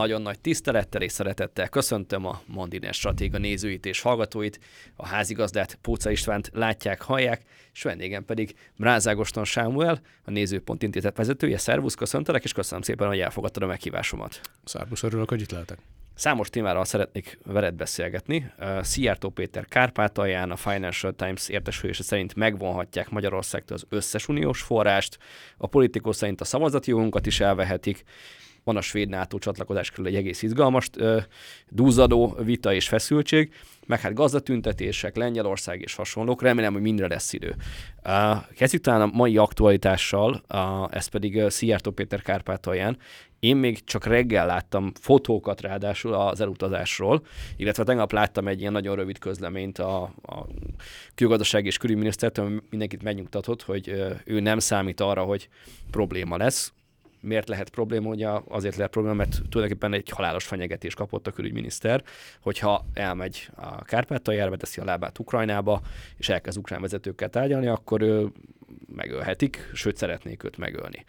[0.00, 4.60] Nagyon nagy tisztelettel és szeretettel köszöntöm a Mondiner Stratéga nézőit és hallgatóit,
[4.96, 7.42] a házigazdát Póca Istvánt látják, hallják,
[7.72, 11.58] és vendégem pedig Mrázágoston Sámuel, a Nézőpont Intézet vezetője.
[11.58, 14.40] Szervusz, köszöntelek, és köszönöm szépen, hogy elfogadtad a meghívásomat.
[14.64, 15.78] Szervusz, örülök, hogy itt lehetek.
[16.14, 18.52] Számos témáról szeretnék veled beszélgetni.
[18.80, 25.18] Szijjártó Péter Kárpátalján a Financial Times értesülése szerint megvonhatják Magyarországtól az összes uniós forrást,
[25.56, 28.04] a politikó szerint a szavazati jogunkat is elvehetik,
[28.64, 30.90] van a svéd NATO csatlakozás körül egy egész izgalmas
[31.68, 33.52] dúzadó vita és feszültség,
[33.86, 36.42] meg hát gazdatüntetések, Lengyelország és hasonlók.
[36.42, 37.56] Remélem, hogy mindre lesz idő.
[38.56, 40.42] kezdjük talán a mai aktualitással,
[40.90, 42.98] ez pedig Szijjártó Péter Kárpátalján.
[43.40, 47.22] Én még csak reggel láttam fotókat ráadásul az elutazásról,
[47.56, 50.46] illetve tegnap láttam egy ilyen nagyon rövid közleményt a, a
[51.14, 53.88] külgazdaság és külügyminisztertől, mindenkit megnyugtatott, hogy
[54.24, 55.48] ő nem számít arra, hogy
[55.90, 56.72] probléma lesz
[57.20, 58.08] miért lehet probléma?
[58.08, 62.02] Ugye azért lehet probléma, mert tulajdonképpen egy halálos fenyegetés kapott a külügyminiszter,
[62.40, 65.80] hogyha elmegy a Kárpátaljára, teszi a lábát Ukrajnába,
[66.16, 68.32] és elkezd ukrán vezetőkkel tárgyalni, akkor ő
[68.94, 71.04] megölhetik, sőt szeretnék őt megölni.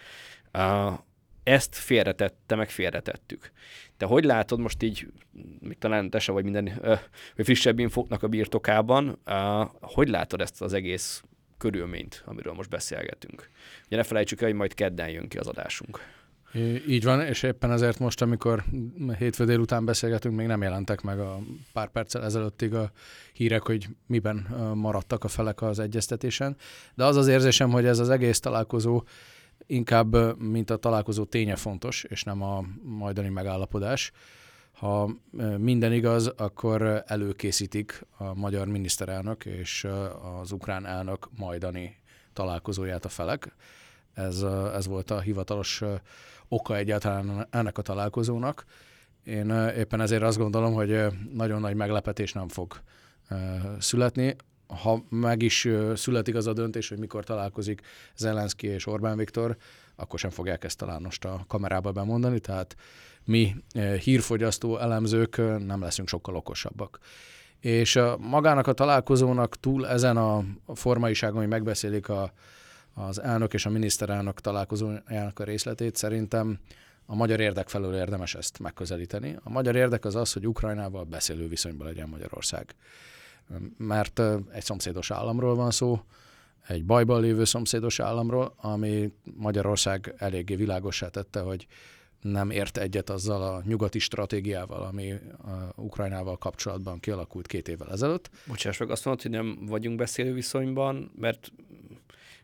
[1.44, 3.52] Ezt félretette, meg félretettük.
[3.98, 5.08] Te hogy látod most így,
[5.60, 6.80] még talán te se vagy minden
[7.36, 9.20] vagy frissebb infoknak a birtokában,
[9.82, 11.24] hogy látod ezt az egész
[11.62, 13.50] körülményt, amiről most beszélgetünk.
[13.86, 16.00] Ugye ne felejtsük el, hogy majd kedden jön ki az adásunk.
[16.88, 18.64] Így van, és éppen ezért most, amikor
[19.18, 21.40] hétfő délután beszélgetünk, még nem jelentek meg a
[21.74, 22.92] pár perccel ezelőttig a
[23.34, 24.36] hírek, hogy miben
[24.76, 26.56] maradtak a felek az egyeztetésen.
[26.96, 29.04] De az az érzésem, hogy ez az egész találkozó
[29.66, 34.12] inkább, mint a találkozó ténye fontos, és nem a majdani megállapodás.
[34.82, 35.10] Ha
[35.58, 39.88] minden igaz, akkor előkészítik a magyar miniszterelnök és
[40.42, 41.98] az ukrán elnök majdani
[42.34, 43.56] találkozóját a felek.
[44.14, 44.42] Ez,
[44.76, 45.82] ez volt a hivatalos
[46.48, 48.66] oka egyáltalán ennek a találkozónak.
[49.24, 52.82] Én éppen ezért azt gondolom, hogy nagyon nagy meglepetés nem fog
[53.80, 54.36] születni.
[54.68, 57.82] Ha meg is születik az a döntés, hogy mikor találkozik
[58.16, 59.58] Zelenszky és Orbán Viktor,
[59.96, 62.76] akkor sem fogják ezt talán most a kamerába bemondani, tehát
[63.26, 67.00] mi eh, hírfogyasztó elemzők eh, nem leszünk sokkal okosabbak.
[67.60, 72.34] És a, magának a találkozónak túl ezen a formaiságon, hogy megbeszélik a,
[72.94, 76.60] az elnök és a miniszterelnök találkozójának a részletét, szerintem
[77.06, 79.38] a magyar érdek felől érdemes ezt megközelíteni.
[79.44, 82.76] A magyar érdek az az, hogy Ukrajnával beszélő viszonyban legyen Magyarország.
[83.78, 86.02] Mert eh, egy szomszédos államról van szó,
[86.68, 91.68] egy bajban lévő szomszédos államról, ami Magyarország eléggé világosá tette, hogy
[92.22, 95.12] nem ért egyet azzal a nyugati stratégiával, ami
[95.44, 98.30] a Ukrajnával kapcsolatban kialakult két évvel ezelőtt.
[98.48, 101.52] Bocsáss meg, azt mondod, hogy nem vagyunk beszélő viszonyban, mert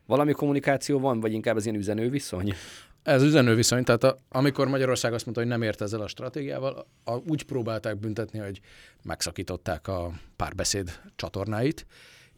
[0.06, 2.54] valami kommunikáció van, vagy inkább ez ilyen üzenő viszony?
[3.02, 6.86] Ez üzenő viszony, tehát a, amikor Magyarország azt mondta, hogy nem ért ezzel a stratégiával,
[7.04, 8.60] a, úgy próbálták büntetni, hogy
[9.02, 11.86] megszakították a párbeszéd csatornáit,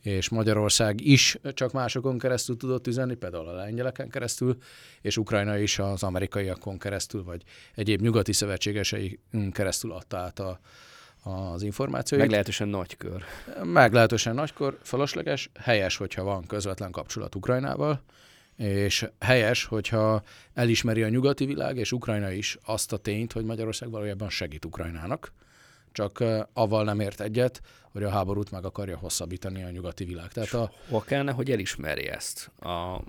[0.03, 4.57] és Magyarország is csak másokon keresztül tudott üzenni, például a lengyeleken keresztül,
[5.01, 7.43] és Ukrajna is az amerikaiakon keresztül, vagy
[7.75, 9.19] egyéb nyugati szövetségesei
[9.53, 10.61] keresztül adta át a,
[11.23, 12.23] az információit.
[12.23, 13.25] Meglehetősen nagykör.
[13.63, 18.03] Meglehetősen nagykör, felesleges, helyes, hogyha van közvetlen kapcsolat Ukrajnával,
[18.57, 20.23] és helyes, hogyha
[20.55, 25.33] elismeri a nyugati világ, és Ukrajna is azt a tényt, hogy Magyarország valójában segít Ukrajnának
[25.93, 27.61] csak avval nem ért egyet,
[27.93, 30.33] hogy a háborút meg akarja hosszabbítani a nyugati világ.
[30.33, 30.71] Tehát a...
[30.89, 32.51] Hol kellene, hogy elismerje ezt?
[32.61, 33.01] A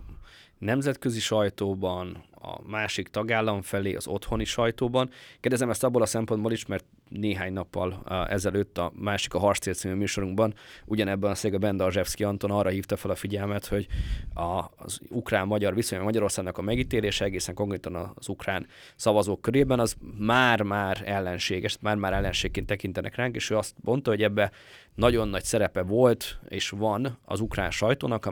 [0.57, 5.09] nemzetközi sajtóban, a másik tagállam felé, az otthoni sajtóban.
[5.39, 9.93] Kérdezem ezt abból a szempontból is, mert néhány nappal ezelőtt a másik a Harcél című
[9.93, 10.53] műsorunkban
[10.85, 13.87] ugyanebben a széga Benda Azsevszki Anton arra hívta fel a figyelmet, hogy
[14.33, 21.01] a, az ukrán-magyar viszony Magyarországnak a megítélése egészen konkrétan az ukrán szavazók körében az már-már
[21.05, 24.51] ellenséges, már-már ellenségként tekintenek ránk, és ő azt mondta, hogy ebbe
[24.95, 28.29] nagyon nagy szerepe volt és van az ukrán sajtónak,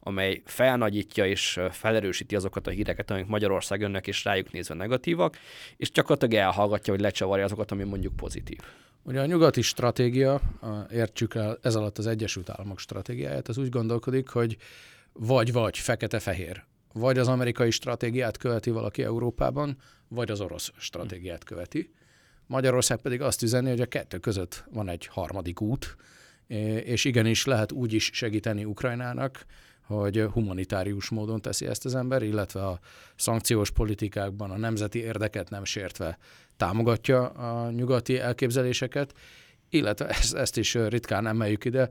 [0.00, 3.39] amely felnagyítja és felerősíti azokat a híreket, amik Magyarország
[3.80, 5.36] önnek és rájuk nézve negatívak,
[5.76, 8.58] és gyakorlatilag elhallgatja, hogy lecsavarja azokat, ami mondjuk pozitív.
[9.02, 10.40] Ugye a nyugati stratégia,
[10.92, 14.56] értsük el ez alatt az Egyesült Államok stratégiáját, az úgy gondolkodik, hogy
[15.12, 16.64] vagy-vagy, fekete-fehér.
[16.92, 19.76] Vagy az amerikai stratégiát követi valaki Európában,
[20.08, 21.90] vagy az orosz stratégiát követi.
[22.46, 25.96] Magyarország pedig azt üzeni, hogy a kettő között van egy harmadik út,
[26.84, 29.44] és igenis lehet úgy is segíteni Ukrajnának,
[29.96, 32.78] hogy humanitárius módon teszi ezt az ember, illetve a
[33.16, 36.18] szankciós politikákban a nemzeti érdeket nem sértve
[36.56, 39.12] támogatja a nyugati elképzeléseket,
[39.68, 41.88] illetve ezt, ezt is ritkán emeljük ide,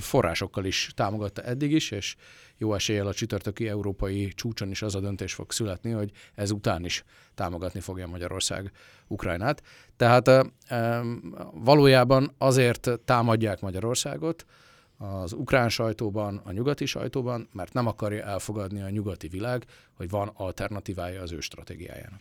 [0.00, 2.16] forrásokkal is támogatta eddig is, és
[2.56, 7.04] jó eséllyel a csütörtöki európai csúcson is az a döntés fog születni, hogy ezután is
[7.34, 8.70] támogatni fogja Magyarország
[9.06, 9.62] Ukrajnát.
[9.96, 10.30] Tehát
[11.52, 14.44] valójában azért támadják Magyarországot,
[14.98, 20.30] az ukrán sajtóban, a nyugati sajtóban, mert nem akarja elfogadni a nyugati világ, hogy van
[20.34, 22.20] alternatívája az ő stratégiájának.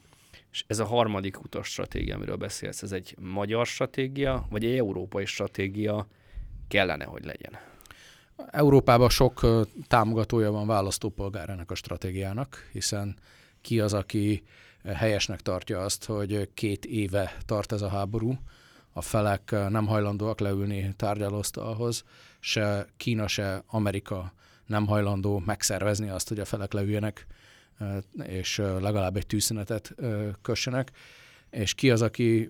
[0.52, 5.26] És ez a harmadik utas stratégia, amiről beszélsz, ez egy magyar stratégia, vagy egy európai
[5.26, 6.08] stratégia
[6.68, 7.60] kellene, hogy legyen?
[8.52, 13.16] Európában sok támogatója van választópolgár ennek a stratégiának, hiszen
[13.62, 14.44] ki az, aki
[14.86, 18.38] helyesnek tartja azt, hogy két éve tart ez a háború,
[18.98, 22.04] a felek nem hajlandóak leülni tárgyalóasztalhoz,
[22.40, 24.34] se Kína, se Amerika
[24.66, 27.28] nem hajlandó megszervezni azt, hogy a felek leüljenek,
[28.24, 29.96] és legalább egy tűzszünetet
[30.42, 30.92] kössenek,
[31.50, 32.50] és ki az, aki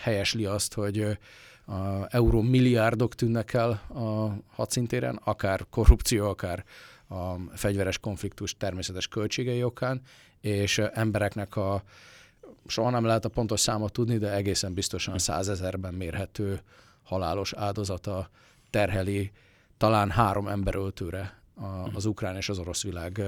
[0.00, 1.18] helyesli azt, hogy
[1.66, 6.64] a euró milliárdok tűnnek el a hadszintéren, akár korrupció, akár
[7.08, 10.00] a fegyveres konfliktus természetes költségei okán,
[10.40, 11.82] és embereknek a
[12.70, 16.60] soha nem lehet a pontos számot tudni, de egészen biztosan százezerben mérhető
[17.02, 18.30] halálos áldozata
[18.70, 19.32] terheli
[19.76, 21.40] talán három emberöltőre
[21.94, 23.22] az ukrán és az orosz világ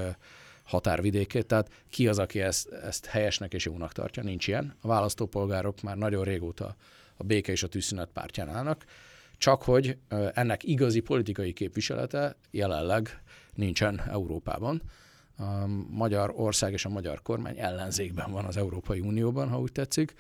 [0.65, 1.47] határvidékét.
[1.47, 4.23] Tehát ki az, aki ezt, ezt helyesnek és jónak tartja?
[4.23, 4.75] Nincs ilyen.
[4.81, 6.77] A választópolgárok már nagyon régóta
[7.17, 8.85] a béke és a tűzszünet pártján állnak,
[9.39, 9.97] csak hogy
[10.35, 13.23] ennek igazi politikai képviselete jelenleg
[13.55, 14.83] nincsen Európában.
[15.37, 20.15] A magyar ország és a magyar kormány ellenzékben van az Európai Unióban, ha úgy tetszik.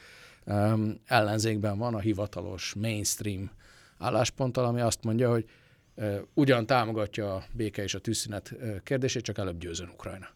[1.07, 3.51] Ellenzékben van a hivatalos mainstream
[3.99, 5.49] állásponttal, ami azt mondja, hogy
[6.35, 10.29] ugyan támogatja a béke és a tűzszünet kérdését, csak előbb győzön Ukrajna.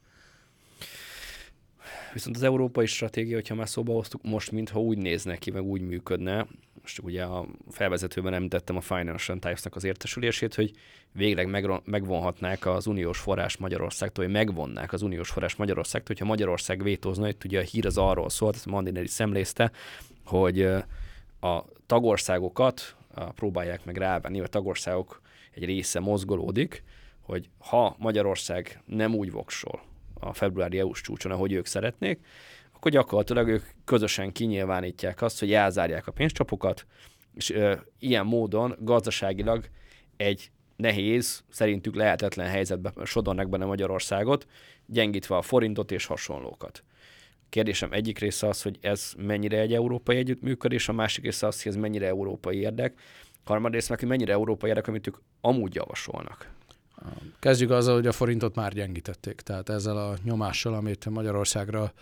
[2.12, 5.80] Viszont az európai stratégia, hogyha már szóba hoztuk, most mintha úgy néz neki, meg úgy
[5.80, 6.46] működne,
[6.86, 10.70] most ugye a felvezetőben említettem a Financial Times-nak az értesülését, hogy
[11.12, 11.48] végleg
[11.84, 17.44] megvonhatnák az uniós forrás Magyarországtól, vagy megvonnák az uniós forrás Magyarországtól, hogyha Magyarország vétózna, itt
[17.44, 19.70] ugye a hír az arról szólt, ezt Mandineri szemlézte,
[20.24, 20.62] hogy
[21.40, 22.96] a tagországokat
[23.34, 25.20] próbálják meg rávenni, a tagországok
[25.54, 26.82] egy része mozgolódik,
[27.20, 29.82] hogy ha Magyarország nem úgy voksol,
[30.20, 32.18] a februári EU-s csúcson, ahogy ők szeretnék,
[32.76, 36.86] akkor gyakorlatilag ők közösen kinyilvánítják azt, hogy elzárják a pénzcsapokat,
[37.34, 39.64] és ö, ilyen módon gazdaságilag
[40.16, 44.46] egy nehéz, szerintük lehetetlen helyzetbe sodornak benne Magyarországot,
[44.86, 46.84] gyengítve a forintot és hasonlókat.
[47.48, 51.72] Kérdésem egyik része az, hogy ez mennyire egy európai együttműködés, a másik része az, hogy
[51.72, 53.00] ez mennyire európai érdek,
[53.44, 56.50] harmadrészt meg, hogy mennyire európai érdek, amit ők amúgy javasolnak.
[57.38, 59.40] Kezdjük azzal, hogy a forintot már gyengítették.
[59.40, 61.92] Tehát ezzel a nyomással, amit Magyarországra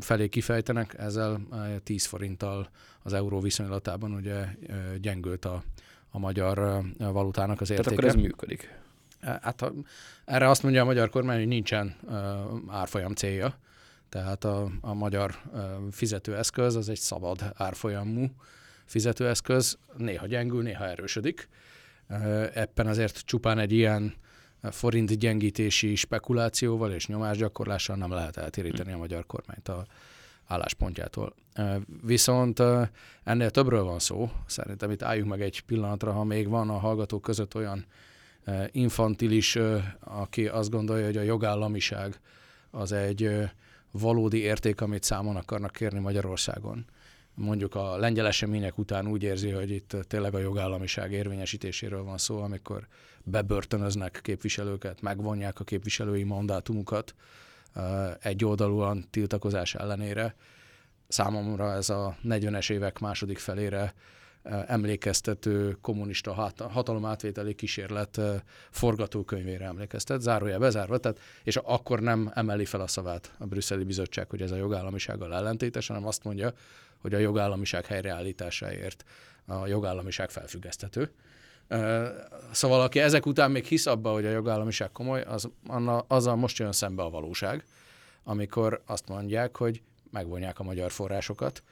[0.00, 1.40] felé kifejtenek, ezzel
[1.82, 2.68] 10 forinttal
[3.02, 4.44] az euró viszonylatában ugye
[5.00, 5.62] gyengült a,
[6.10, 7.88] a magyar valutának az értéke.
[7.88, 8.80] Tehát akkor ez működik?
[9.20, 9.72] Hát
[10.24, 11.96] erre azt mondja a magyar kormány, hogy nincsen
[12.68, 13.58] árfolyam célja.
[14.08, 15.38] Tehát a, a magyar
[15.90, 18.26] fizetőeszköz az egy szabad árfolyamú
[18.84, 21.48] fizetőeszköz, néha gyengül, néha erősödik
[22.54, 24.14] Ebben azért csupán egy ilyen
[24.70, 29.86] forint gyengítési spekulációval és nyomásgyakorlással nem lehet eltéríteni a magyar kormányt a
[30.46, 31.34] álláspontjától.
[32.02, 32.62] Viszont
[33.24, 34.30] ennél többről van szó.
[34.46, 37.84] Szerintem itt álljunk meg egy pillanatra, ha még van a hallgatók között olyan
[38.70, 39.58] infantilis,
[40.00, 42.20] aki azt gondolja, hogy a jogállamiság
[42.70, 43.50] az egy
[43.90, 46.84] valódi érték, amit számon akarnak kérni Magyarországon
[47.34, 52.42] mondjuk a lengyel események után úgy érzi, hogy itt tényleg a jogállamiság érvényesítéséről van szó,
[52.42, 52.86] amikor
[53.24, 57.14] bebörtönöznek képviselőket, megvonják a képviselői mandátumukat
[58.20, 60.34] egy oldalúan tiltakozás ellenére.
[61.08, 63.94] Számomra ez a 40-es évek második felére
[64.66, 68.20] emlékeztető kommunista hatalom átvételi kísérlet
[68.70, 74.30] forgatókönyvére emlékeztet, zárója bezárva, tehát, és akkor nem emeli fel a szavát a brüsszeli bizottság,
[74.30, 76.52] hogy ez a jogállamisággal ellentétes, hanem azt mondja,
[77.02, 79.04] hogy a jogállamiság helyreállításáért
[79.46, 81.10] a jogállamiság felfüggeszthető.
[82.50, 85.48] Szóval aki ezek után még hisz abba, hogy a jogállamiság komoly, az,
[86.06, 87.64] azzal most jön szembe a valóság,
[88.24, 91.62] amikor azt mondják, hogy megvonják a magyar forrásokat,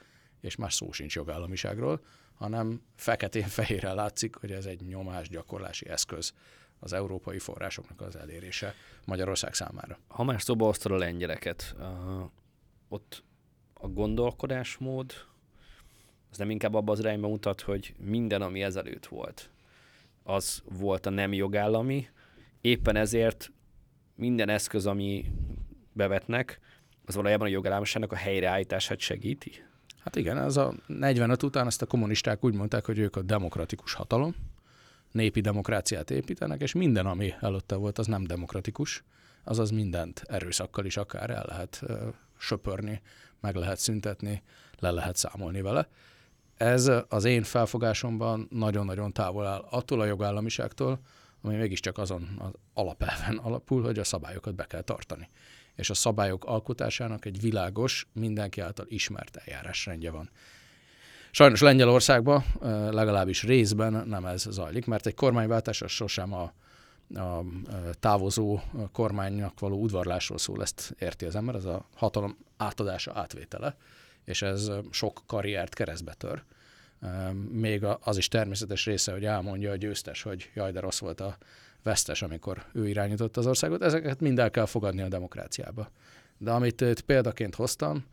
[0.41, 2.01] és más szó sincs jogállamiságról,
[2.33, 6.33] hanem feketén-fehérre látszik, hogy ez egy nyomásgyakorlási eszköz
[6.79, 9.99] az európai forrásoknak az elérése Magyarország számára.
[10.07, 11.85] Ha már szóba hoztad a lengyeleket, uh,
[12.89, 13.23] ott
[13.81, 15.13] a gondolkodásmód
[16.31, 19.49] az nem inkább abban az irányba mutat, hogy minden, ami ezelőtt volt,
[20.23, 22.07] az volt a nem jogállami,
[22.61, 23.51] éppen ezért
[24.15, 25.25] minden eszköz, ami
[25.93, 26.59] bevetnek,
[27.05, 29.51] az valójában a jogállamiságnak a helyreállítását segíti?
[30.03, 33.93] Hát igen, az a 45 után ezt a kommunisták úgy mondták, hogy ők a demokratikus
[33.93, 34.35] hatalom,
[35.11, 39.03] népi demokráciát építenek, és minden, ami előtte volt, az nem demokratikus,
[39.43, 41.83] azaz mindent erőszakkal is akár el lehet
[42.37, 43.01] söpörni,
[43.41, 44.43] meg lehet szüntetni,
[44.79, 45.87] le lehet számolni vele.
[46.57, 50.99] Ez az én felfogásomban nagyon-nagyon távol áll attól a jogállamiságtól,
[51.41, 55.29] ami mégiscsak azon az alapelven alapul, hogy a szabályokat be kell tartani.
[55.75, 60.29] És a szabályok alkotásának egy világos, mindenki által ismert eljárásrendje van.
[61.31, 62.43] Sajnos Lengyelországban
[62.91, 66.53] legalábbis részben nem ez zajlik, mert egy kormányváltás az sosem a,
[67.13, 67.43] a
[67.99, 68.59] távozó
[68.91, 73.75] kormánynak való udvarlásról szól, ezt érti az ember, ez a hatalom átadása, átvétele,
[74.25, 76.43] és ez sok karriert keresztbe tör.
[77.51, 81.37] Még az is természetes része, hogy elmondja a győztes, hogy jaj, de rossz volt a
[81.83, 83.81] vesztes, amikor ő irányította az országot.
[83.81, 85.89] Ezeket mind el kell fogadni a demokráciába.
[86.37, 88.05] De amit itt példaként hoztam,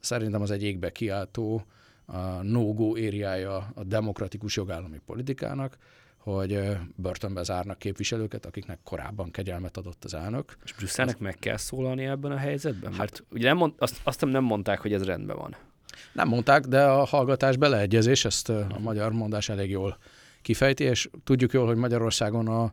[0.00, 1.64] szerintem az egy égbe kiáltó,
[2.04, 2.94] a no-go
[3.74, 5.76] a demokratikus jogállami politikának,
[6.20, 10.56] hogy börtönbe zárnak képviselőket, akiknek korábban kegyelmet adott az elnök.
[10.64, 12.90] És Brüsszelnek meg kell szólalni ebben a helyzetben?
[12.90, 15.56] Mert hát, ugye nem mond, azt, azt nem mondták, hogy ez rendben van.
[16.12, 19.98] Nem mondták, de a hallgatás beleegyezés, ezt a magyar mondás elég jól
[20.42, 22.72] kifejti, és tudjuk jól, hogy Magyarországon a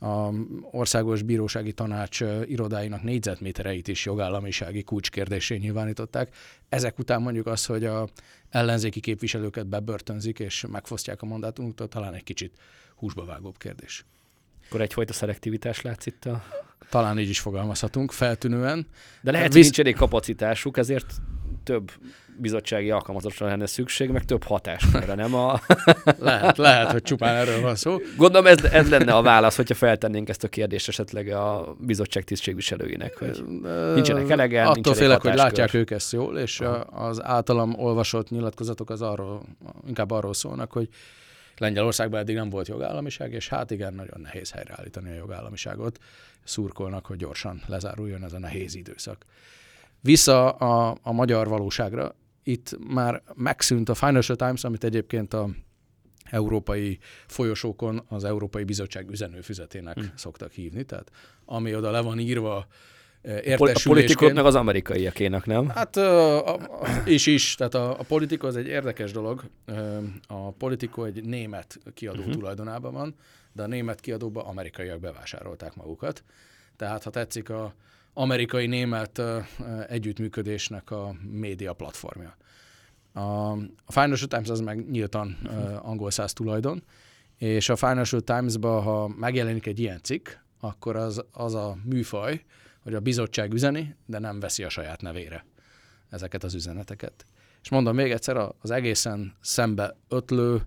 [0.00, 0.30] a
[0.70, 6.34] Országos Bírósági Tanács irodáinak négyzetmétereit is jogállamisági kulcskérdésé nyilvánították.
[6.68, 8.08] Ezek után mondjuk az, hogy a
[8.50, 12.58] ellenzéki képviselőket bebörtönzik és megfosztják a mandátumoktól, talán egy kicsit
[12.96, 14.04] húsba vágóbb kérdés.
[14.66, 16.42] Akkor egyfajta szelektivitás látsz itt a...
[16.90, 18.86] Talán így is fogalmazhatunk, feltűnően.
[19.20, 21.14] De lehet, hogy nincs elég kapacitásuk, ezért
[21.64, 21.90] több
[22.38, 25.60] bizottsági alkalmazottra lenne szükség, meg több hatáskörre, nem a...
[26.18, 27.98] lehet, lehet, hogy csupán erről van szó.
[28.16, 33.18] Gondolom ez, ez lenne a válasz, hogyha feltennénk ezt a kérdést esetleg a bizottság tisztségviselőinek,
[33.18, 33.44] hogy
[33.94, 36.74] nincsenek elegen, Attól félek, hogy látják ők ezt jól, és Aha.
[36.80, 39.42] az általam olvasott nyilatkozatok az arról,
[39.86, 40.88] inkább arról szólnak, hogy
[41.58, 45.98] Lengyelországban eddig nem volt jogállamiság, és hát igen, nagyon nehéz helyreállítani a jogállamiságot.
[46.44, 49.24] Szurkolnak, hogy gyorsan lezáruljon ez a nehéz időszak.
[50.00, 55.48] Vissza a, a magyar valóságra, itt már megszűnt a Financial Times, amit egyébként a
[56.30, 60.12] európai folyosókon az Európai Bizottság üzenőfüzetének hmm.
[60.14, 61.10] szoktak hívni, tehát
[61.44, 62.66] ami oda le van írva
[63.22, 63.86] értesülésként.
[63.86, 65.68] A politikoknak az amerikaiakének, nem?
[65.68, 66.58] Hát a, a,
[67.04, 69.44] is is, tehát a, a politika az egy érdekes dolog.
[70.26, 72.34] A politikó egy német kiadó uh-huh.
[72.34, 73.14] tulajdonában van,
[73.52, 76.24] de a német kiadóba amerikaiak bevásárolták magukat.
[76.76, 77.74] Tehát, ha tetszik, a
[78.18, 79.22] amerikai-német
[79.88, 82.36] együttműködésnek a média platformja.
[83.12, 83.20] A,
[83.84, 86.82] a Financial Times az meg nyíltan uh, angol száz tulajdon,
[87.36, 90.28] és a Financial Times-ba, ha megjelenik egy ilyen cikk,
[90.60, 92.44] akkor az, az a műfaj,
[92.82, 95.46] hogy a bizottság üzeni, de nem veszi a saját nevére
[96.08, 97.24] ezeket az üzeneteket.
[97.62, 100.62] És mondom még egyszer, az egészen szembe ötlő,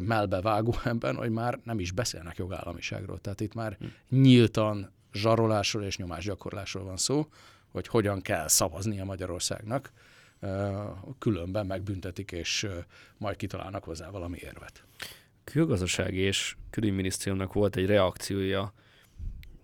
[0.00, 3.18] melbe vágó ebben, hogy már nem is beszélnek jogállamiságról.
[3.18, 4.16] Tehát itt már hm.
[4.20, 7.26] nyíltan zsarolásról és nyomásgyakorlásról van szó,
[7.72, 9.92] hogy hogyan kell szavaznia Magyarországnak,
[11.18, 12.68] különben megbüntetik, és
[13.16, 14.84] majd kitalálnak hozzá valami érvet.
[15.44, 18.72] Külgazdasági és külügyminisztériumnak volt egy reakciója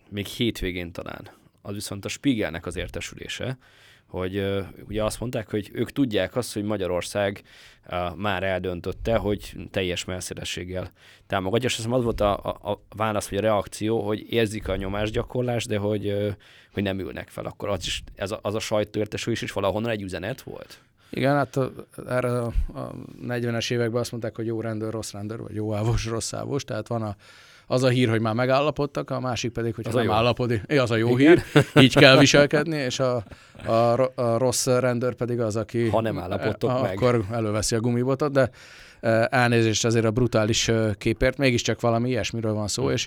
[0.09, 1.31] még hétvégén talán.
[1.63, 3.59] Az viszont a Spiegelnek az értesülése,
[4.07, 7.43] hogy ugye azt mondták, hogy ők tudják azt, hogy Magyarország
[8.17, 10.91] már eldöntötte, hogy teljes melszélességgel
[11.27, 15.69] támogatja, és az volt a, a, a válasz, vagy a reakció, hogy érzik a nyomásgyakorlást,
[15.69, 16.35] de hogy,
[16.73, 17.45] hogy nem ülnek fel.
[17.45, 20.81] Akkor az, is, ez a, az a sajtóértesülés is valahonnan egy üzenet volt?
[21.11, 21.73] Igen, hát a,
[22.09, 22.93] erre a, a
[23.27, 26.89] 40-es években azt mondták, hogy jó rendőr, rossz rendőr, vagy jó ávos, rossz ávos, tehát
[26.89, 27.17] van a
[27.67, 30.63] az a hír, hogy már megállapodtak, a másik pedig, hogy az nem állapodik.
[30.67, 31.43] É, az a jó Igen.
[31.53, 33.25] hír, így kell viselkedni, és a,
[33.67, 33.73] a,
[34.15, 35.89] a rossz rendőr pedig az, aki...
[35.89, 36.97] Ha nem állapodtok a, meg.
[36.97, 38.51] Akkor előveszi a gumibotot, de
[39.01, 43.07] e, elnézést azért a brutális e, képért, mégiscsak valami ilyesmiről van szó, és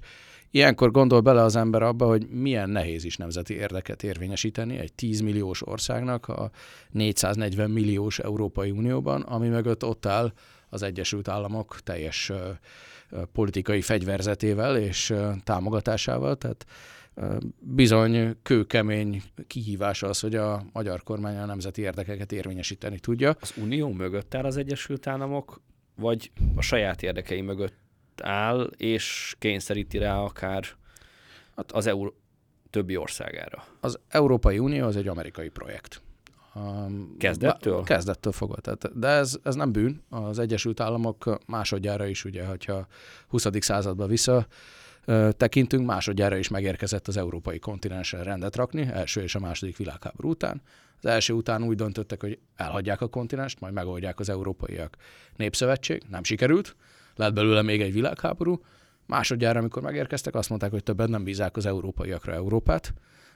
[0.51, 5.19] Ilyenkor gondol bele az ember abba, hogy milyen nehéz is nemzeti érdeket érvényesíteni egy 10
[5.19, 6.49] milliós országnak a
[6.91, 10.33] 440 milliós Európai Unióban, ami mögött ott áll
[10.69, 12.31] az Egyesült Államok teljes
[13.31, 16.65] politikai fegyverzetével és támogatásával, tehát
[17.59, 23.35] bizony kőkemény kihívás az, hogy a magyar kormány a nemzeti érdekeket érvényesíteni tudja.
[23.39, 25.61] Az Unió mögött áll az Egyesült Államok,
[25.95, 27.77] vagy a saját érdekei mögött
[28.21, 30.63] áll, és kényszeríti rá akár
[31.55, 32.07] hát az EU
[32.69, 33.63] többi országára?
[33.79, 36.01] Az Európai Unió az egy amerikai projekt.
[37.17, 37.83] Kezdettől?
[37.83, 38.55] Kezdettől fogva.
[38.55, 40.01] Tehát, de ez, ez nem bűn.
[40.09, 42.87] Az Egyesült Államok másodjára is, ugye, hogyha
[43.27, 43.47] 20.
[43.59, 44.47] századba vissza
[45.31, 50.61] tekintünk, másodjára is megérkezett az európai kontinensen rendet rakni, első és a második világháború után.
[51.01, 54.97] Az első után úgy döntöttek, hogy elhagyják a kontinenst, majd megoldják az európaiak
[55.35, 56.03] népszövetség.
[56.09, 56.75] Nem sikerült,
[57.15, 58.61] lett belőle még egy világháború,
[59.09, 62.93] Másodjára, amikor megérkeztek, azt mondták, hogy többet nem bízák az európaiakra Európát,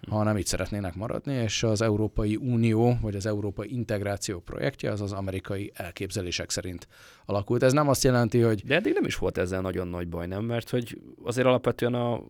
[0.10, 5.12] hanem itt szeretnének maradni, és az Európai Unió, vagy az Európai Integráció projektje az az
[5.12, 6.88] amerikai elképzelések szerint
[7.26, 7.64] alakult.
[7.64, 8.64] Ez nem azt jelenti, hogy...
[8.66, 10.44] De eddig nem is volt ezzel nagyon nagy baj, nem?
[10.44, 12.22] Mert hogy azért alapvetően a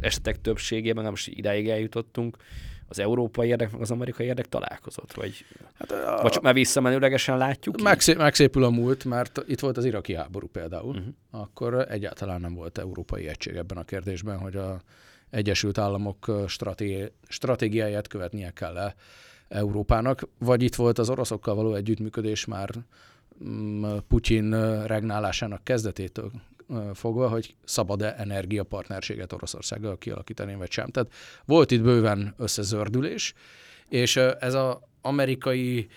[0.00, 2.36] esetek többségében, nem most idáig eljutottunk,
[2.88, 5.12] az európai érdek, meg az amerikai érdek találkozott?
[5.12, 6.22] Vagy, hát a...
[6.22, 7.82] vagy csak már visszamenőlegesen látjuk?
[7.82, 11.14] Megszé- megszépül a múlt, mert itt volt az iraki háború például, uh-huh.
[11.30, 14.80] akkor egyáltalán nem volt európai egység ebben a kérdésben, hogy a
[15.30, 18.94] Egyesült Államok stratégi- stratégiáját követnie kell-e
[19.48, 22.70] Európának, vagy itt volt az oroszokkal való együttműködés már
[23.44, 24.50] mm, Putyin
[24.86, 26.30] regnálásának kezdetétől
[26.94, 30.90] fogva, hogy szabad-e energiapartnerséget Oroszországgal kialakítani, vagy sem.
[30.90, 31.12] Tehát
[31.44, 33.34] volt itt bőven összezördülés,
[33.88, 35.88] és ez az amerikai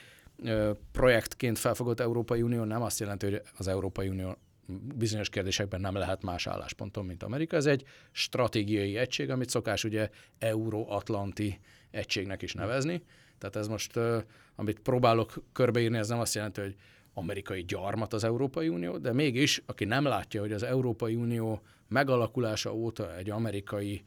[0.92, 4.38] projektként felfogott Európai Unió nem azt jelenti, hogy az Európai Unió
[4.96, 7.56] bizonyos kérdésekben nem lehet más állásponton, mint Amerika.
[7.56, 10.10] Ez egy stratégiai egység, amit szokás ugye
[10.40, 11.60] Euró-Atlanti
[11.92, 13.04] egységnek is nevezni.
[13.38, 14.00] Tehát ez most,
[14.56, 16.76] amit próbálok körbeírni, ez nem azt jelenti, hogy
[17.14, 22.74] amerikai gyarmat az Európai Unió, de mégis, aki nem látja, hogy az Európai Unió megalakulása
[22.74, 24.04] óta egy amerikai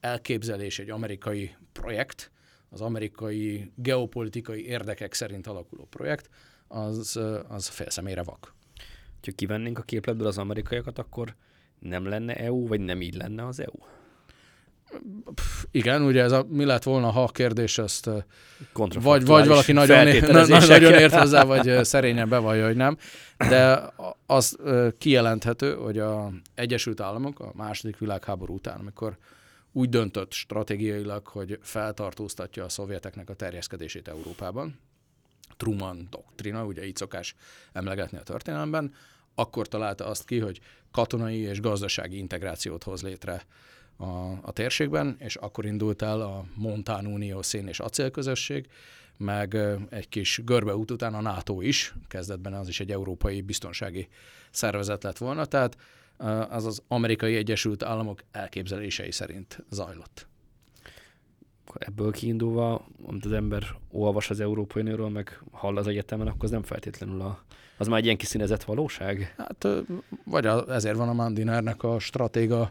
[0.00, 2.30] elképzelés, egy amerikai projekt,
[2.70, 6.28] az amerikai geopolitikai érdekek szerint alakuló projekt,
[6.68, 8.54] az, az félszemére vak.
[9.22, 11.34] Ha kivennénk a képletből az amerikaiakat, akkor
[11.78, 13.76] nem lenne EU, vagy nem így lenne az EU?
[15.34, 18.10] Pff, igen, ugye ez a mi lett volna, ha kérdés, ezt
[18.74, 20.06] vagy, vagy valaki nagyon,
[20.48, 22.96] nagyon ért hozzá, vagy szerényen bevallja, hogy nem.
[23.36, 23.92] De
[24.26, 24.58] az
[24.98, 29.16] kijelenthető, hogy a Egyesült Államok a második világháború után, amikor
[29.72, 34.78] úgy döntött stratégiailag, hogy feltartóztatja a szovjeteknek a terjeszkedését Európában,
[35.56, 37.34] Truman doktrina, ugye így szokás
[37.72, 38.94] emlegetni a történelemben,
[39.34, 43.44] akkor találta azt ki, hogy katonai és gazdasági integrációt hoz létre
[43.96, 44.04] a,
[44.42, 48.68] a térségben, és akkor indult el a Montán Unió szén és acélközösség,
[49.16, 49.56] meg
[49.90, 54.08] egy kis görbeút után a NATO is, kezdetben az is egy európai biztonsági
[54.50, 55.76] szervezet lett volna, tehát
[56.48, 60.26] az az amerikai Egyesült Államok elképzelései szerint zajlott.
[61.74, 66.50] Ebből kiindulva, amit az ember olvas az Európai Unióról, meg hall az egyetemen, akkor az
[66.50, 67.42] nem feltétlenül a
[67.80, 69.34] az már egy ilyen kiszínezett valóság?
[69.36, 69.66] Hát
[70.24, 72.70] vagy a, ezért van a Mandinernek a stratéga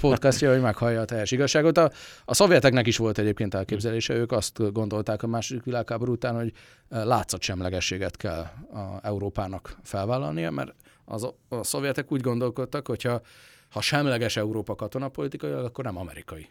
[0.00, 1.78] podcastja, hogy meghallja a teljes igazságot.
[1.78, 1.90] A,
[2.24, 6.52] a szovjeteknek is volt egyébként elképzelése, ők azt gondolták a második világháború után, hogy
[6.88, 8.40] látszatsemlegességet kell
[8.72, 13.20] a Európának felvállalnia, mert az, a szovjetek úgy gondolkodtak, hogyha
[13.70, 16.48] ha semleges Európa katonapolitikai, akkor nem amerikai.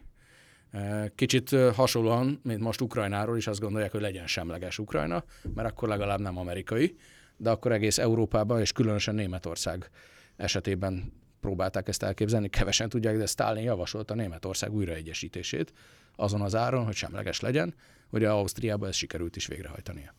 [1.16, 5.24] Kicsit hasonlóan, mint most Ukrajnáról is azt gondolják, hogy legyen semleges Ukrajna,
[5.56, 6.96] mert akkor legalább nem amerikai
[7.38, 9.90] de akkor egész Európában, és különösen Németország
[10.36, 12.50] esetében próbálták ezt elképzelni.
[12.50, 15.74] Kevesen tudják, de Stalin javasolta Németország újraegyesítését
[16.16, 17.76] azon az áron, hogy semleges legyen.
[18.10, 20.14] Ugye Ausztriában ez sikerült is végrehajtania.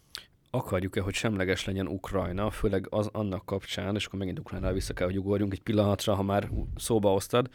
[0.55, 5.07] Akarjuk-e, hogy semleges legyen Ukrajna, főleg az annak kapcsán, és akkor megint Ukrajnára vissza kell,
[5.07, 7.49] hogy ugorjunk egy pillanatra, ha már szóba hoztad,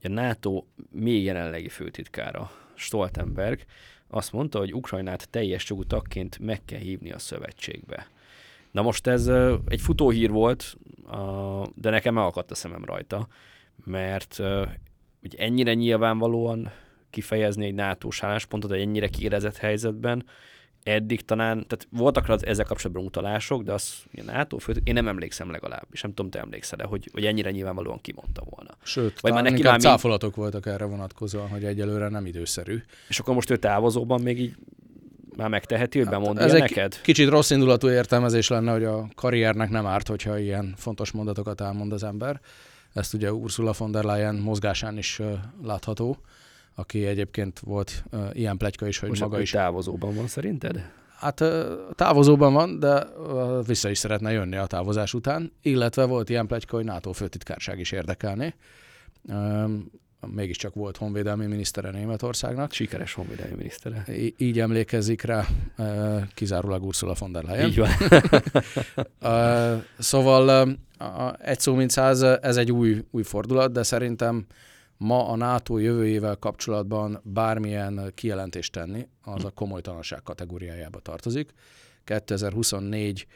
[0.00, 3.60] hogy a NATO még jelenlegi főtitkára, Stoltenberg,
[4.08, 8.06] azt mondta, hogy Ukrajnát teljes jogú tagként meg kell hívni a szövetségbe.
[8.70, 9.26] Na most ez
[9.68, 10.76] egy futóhír volt,
[11.74, 13.28] de nekem elakadt a szemem rajta,
[13.84, 14.36] mert
[15.20, 16.70] hogy ennyire nyilvánvalóan
[17.10, 20.24] kifejezni egy nato álláspontot egy ennyire kiérezett helyzetben,
[20.86, 25.08] eddig talán, tehát voltak az ezzel kapcsolatban utalások, de az a NATO fő, én nem
[25.08, 28.70] emlékszem legalábbis, nem tudom, te emlékszel hogy, hogy ennyire nyilvánvalóan kimondta volna.
[28.82, 30.42] Sőt, Vagy már neki már cáfolatok mind...
[30.42, 32.82] voltak erre vonatkozóan, hogy egyelőre nem időszerű.
[33.08, 34.54] És akkor most ő távozóban még így
[35.36, 36.92] már megteheti, hogy hát bemondja ez neked?
[36.92, 41.60] Egy kicsit rossz indulatú értelmezés lenne, hogy a karriernek nem árt, hogyha ilyen fontos mondatokat
[41.60, 42.40] elmond az ember.
[42.92, 45.20] Ezt ugye Ursula von der Leyen mozgásán is
[45.62, 46.18] látható,
[46.78, 49.50] aki egyébként volt uh, ilyen plegyka is, hogy Most maga is...
[49.50, 50.90] távozóban van szerinted?
[51.18, 51.44] Hát
[51.94, 53.06] távozóban van, de
[53.66, 57.92] vissza is szeretne jönni a távozás után, illetve volt ilyen plegyka, hogy NATO főtitkárság is
[57.92, 58.54] érdekelné.
[60.26, 62.72] Mégiscsak volt honvédelmi minisztere Németországnak.
[62.72, 64.04] Sikeres honvédelmi minisztere.
[64.08, 65.46] Í- így emlékezik rá
[66.34, 67.68] kizárólag Ursula von der Leyen.
[67.68, 67.90] Így van.
[69.98, 70.68] szóval
[71.40, 74.46] egy szó mint száz, ez egy új, új fordulat, de szerintem
[74.96, 81.52] ma a NATO jövőjével kapcsolatban bármilyen kijelentést tenni, az a komolytalanság kategóriájába tartozik.
[82.04, 83.26] 2024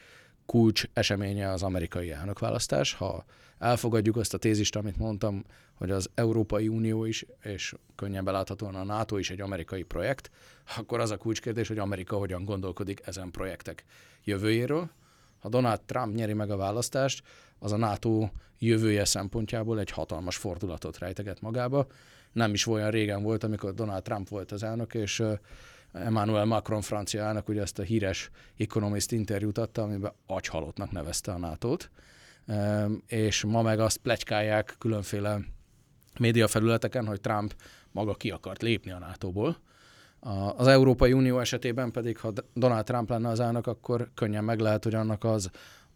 [0.45, 2.93] kulcs eseménye az amerikai elnökválasztás.
[2.93, 3.25] Ha
[3.59, 5.43] elfogadjuk azt a tézist, amit mondtam,
[5.73, 10.31] hogy az Európai Unió is, és könnyen beláthatóan a NATO is egy amerikai projekt,
[10.77, 13.83] akkor az a kulcskérdés, hogy Amerika hogyan gondolkodik ezen projektek
[14.23, 14.89] jövőjéről.
[15.39, 17.23] Ha Donald Trump nyeri meg a választást,
[17.63, 21.87] az a NATO jövője szempontjából egy hatalmas fordulatot rejteget magába.
[22.31, 25.23] Nem is olyan régen volt, amikor Donald Trump volt az elnök, és
[25.91, 31.37] Emmanuel Macron francia elnök ugye ezt a híres Economist interjút adta, amiben agyhalottnak nevezte a
[31.37, 31.91] NATO-t,
[33.07, 35.39] és ma meg azt plegykálják különféle
[36.19, 37.55] médiafelületeken, hogy Trump
[37.91, 39.57] maga ki akart lépni a NATO-ból.
[40.55, 44.83] Az Európai Unió esetében pedig, ha Donald Trump lenne az elnök, akkor könnyen meg lehet,
[44.83, 45.49] hogy annak az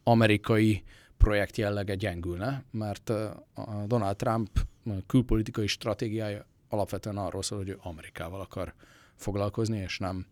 [0.04, 0.84] amerikai
[1.18, 4.50] projekt jellege gyengülne, mert a Donald Trump
[5.08, 8.74] külpolitikai stratégiája alapvetően arról szól, hogy ő Amerikával akar
[9.16, 10.26] foglalkozni, és nem,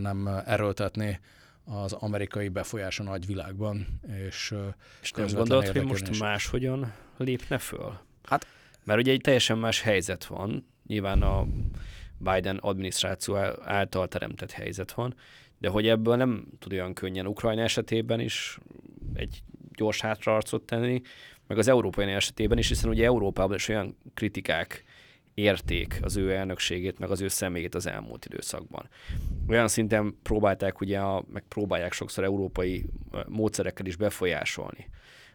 [0.00, 1.20] nem erőltetni
[1.64, 4.00] az amerikai befolyáson nagy világban.
[4.26, 4.54] És,
[5.02, 7.98] és nem gondolod, hogy most máshogyan lépne föl?
[8.22, 8.46] Hát,
[8.84, 11.46] Mert ugye egy teljesen más helyzet van, nyilván a
[12.18, 15.14] Biden adminisztráció által teremtett helyzet van,
[15.58, 18.58] de hogy ebből nem tud olyan könnyen Ukrajna esetében is
[19.14, 19.42] egy
[19.72, 21.00] gyors hátraarcot tenni,
[21.46, 24.84] meg az Európai esetében is, hiszen ugye Európában is olyan kritikák
[25.34, 28.88] érték az ő elnökségét, meg az ő személyét az elmúlt időszakban.
[29.48, 32.86] Olyan szinten próbálták ugye, a, meg próbálják sokszor európai
[33.28, 34.88] módszerekkel is befolyásolni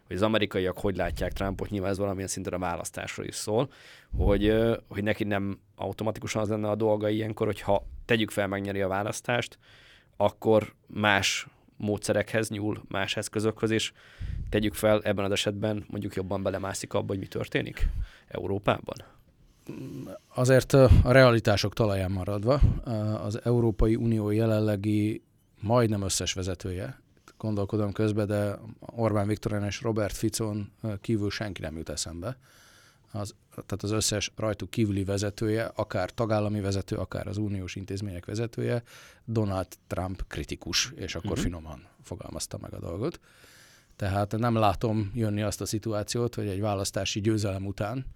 [0.06, 3.70] hogy az amerikaiak hogy látják Trumpot, nyilván ez valamilyen szinten a választásról is szól,
[4.16, 4.54] hogy,
[4.88, 9.58] hogy neki nem automatikusan az lenne a dolga ilyenkor, hogyha tegyük fel, megnyeri a választást,
[10.16, 13.92] akkor más módszerekhez nyúl, más eszközökhöz, és
[14.48, 17.88] tegyük fel, ebben az esetben mondjuk jobban belemászik abba, hogy mi történik
[18.28, 18.96] Európában?
[20.34, 22.54] Azért a realitások talaján maradva,
[23.24, 25.22] az Európai Unió jelenlegi
[25.60, 27.00] majdnem összes vezetője,
[27.38, 32.36] gondolkodom közben, de Orbán Viktoren és Robert Ficon kívül senki nem jut eszembe.
[33.16, 38.82] Az, tehát az összes rajtuk kívüli vezetője, akár tagállami vezető, akár az uniós intézmények vezetője,
[39.24, 41.44] Donald Trump kritikus, és akkor uh-huh.
[41.44, 43.20] finoman fogalmazta meg a dolgot.
[43.96, 48.06] Tehát nem látom jönni azt a szituációt, hogy egy választási győzelem után,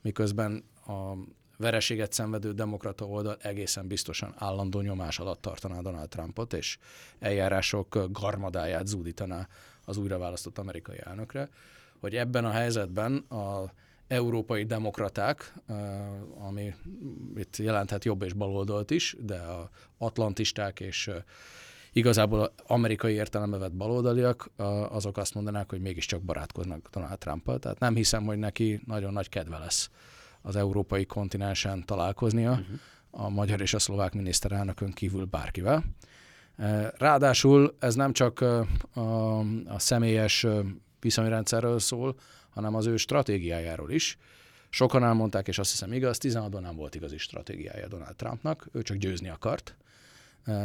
[0.00, 1.12] miközben a
[1.56, 6.78] vereséget szenvedő demokrata oldal egészen biztosan állandó nyomás alatt tartaná Donald Trumpot, és
[7.18, 9.48] eljárások garmadáját zúdítaná
[9.84, 11.48] az újraválasztott amerikai elnökre,
[12.00, 13.72] hogy ebben a helyzetben a
[14.08, 15.54] európai demokraták,
[16.38, 16.74] ami
[17.36, 21.10] itt jelenthet jobb és baloldalt is, de a atlantisták és
[21.92, 24.50] igazából amerikai értelembe vett baloldaliak,
[24.88, 29.28] azok azt mondanák, hogy mégiscsak barátkoznak Donald trump Tehát nem hiszem, hogy neki nagyon nagy
[29.28, 29.90] kedve lesz
[30.42, 32.66] az európai kontinensen találkoznia, uh-huh.
[33.10, 35.84] a magyar és a szlovák miniszterelnökön kívül bárkivel.
[36.96, 40.46] Ráadásul ez nem csak a, a személyes
[41.00, 42.14] viszonyrendszerről szól,
[42.50, 44.18] hanem az ő stratégiájáról is.
[44.70, 48.96] Sokan elmondták, és azt hiszem igaz, 16-ban nem volt igazi stratégiája Donald Trumpnak, ő csak
[48.96, 49.76] győzni akart.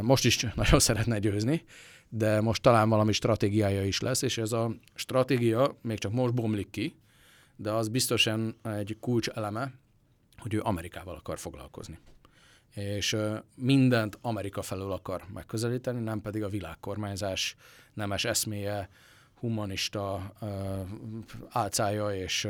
[0.02, 1.64] Most is nagyon szeretne győzni,
[2.10, 6.70] de most talán valami stratégiája is lesz, és ez a stratégia még csak most bomlik
[6.70, 6.96] ki,
[7.56, 9.72] de az biztosan egy kulcs eleme,
[10.38, 12.00] hogy ő Amerikával akar foglalkozni.
[12.74, 13.18] És
[13.56, 17.56] mindent Amerika felől akar megközelíteni, nem pedig a világkormányzás
[17.94, 18.90] nemes eszméje,
[19.44, 20.34] humanista
[21.50, 22.48] álcája és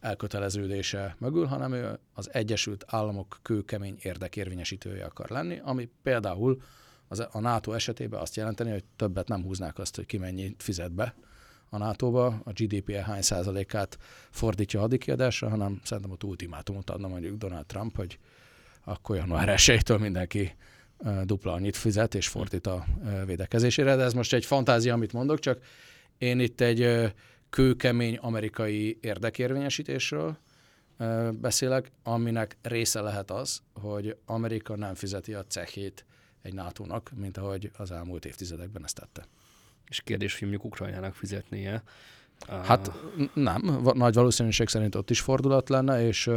[0.00, 6.62] elköteleződése mögül, hanem ő az Egyesült Államok kőkemény érdekérvényesítője akar lenni, ami például
[7.08, 10.92] az, a NATO esetében azt jelenteni, hogy többet nem húznák azt, hogy ki mennyit fizet
[10.92, 11.14] be
[11.68, 13.98] a NATO-ba, a GDP -e hány százalékát
[14.30, 18.18] fordítja a hadikiadásra, hanem szerintem ott ultimátumot adna mondjuk Donald Trump, hogy
[18.84, 20.54] akkor január 1 mindenki
[21.24, 22.84] dupla annyit fizet és fordít a
[23.26, 25.58] védekezésére, de ez most egy fantázia, amit mondok, csak
[26.22, 27.12] én itt egy
[27.50, 30.36] kőkemény amerikai érdekérvényesítésről
[31.32, 36.04] beszélek, aminek része lehet az, hogy Amerika nem fizeti a cehét
[36.42, 39.26] egy NATO-nak, mint ahogy az elmúlt évtizedekben ezt tette.
[39.88, 41.82] És kérdés, hogy mondjuk Ukrajnának fizetnie.
[42.46, 42.90] Hát
[43.34, 46.30] nem, nagy valószínűség szerint ott is fordulat lenne, és...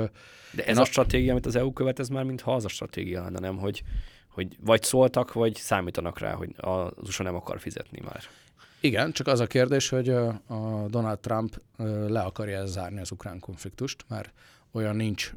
[0.52, 3.24] De ez a, a stratégia, amit az EU követ, ez már mintha az a stratégia
[3.24, 3.84] lenne, nem, hogy,
[4.30, 8.24] hogy vagy szóltak, vagy számítanak rá, hogy az USA nem akar fizetni már.
[8.86, 10.42] Igen, csak az a kérdés, hogy a
[10.88, 11.62] Donald Trump
[12.08, 14.34] le akarja zárni az ukrán konfliktust, mert
[14.72, 15.34] olyan nincs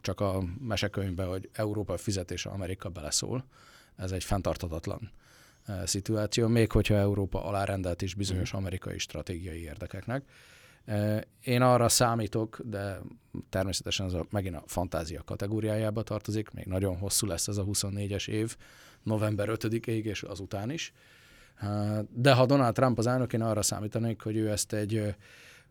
[0.00, 3.44] csak a mesekönyvben, hogy Európa fizetése Amerika beleszól.
[3.96, 5.10] Ez egy fenntartatatlan
[5.84, 8.58] szituáció, még hogyha Európa alárendelt is bizonyos mhm.
[8.58, 10.24] amerikai stratégiai érdekeknek.
[11.40, 13.00] Én arra számítok, de
[13.48, 18.28] természetesen ez a, megint a fantázia kategóriájába tartozik, még nagyon hosszú lesz ez a 24-es
[18.28, 18.56] év,
[19.02, 20.92] november 5-ig és azután is.
[22.10, 25.14] De ha Donald Trump az elnök, én arra számítanék, hogy ő ezt egy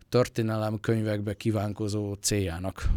[0.08, 2.88] történelem könyvekbe kívánkozó céljának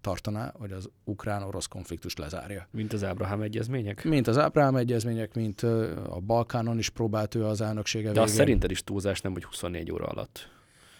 [0.00, 2.68] tartaná, hogy az ukrán-orosz konfliktust lezárja.
[2.70, 4.04] Mint az Ábrahám egyezmények?
[4.04, 5.62] Mint az Ábrahám egyezmények, mint
[6.08, 8.24] a Balkánon is próbált ő az elnöksége De végén.
[8.24, 10.48] azt szerinted is túlzás nem, hogy 24 óra alatt.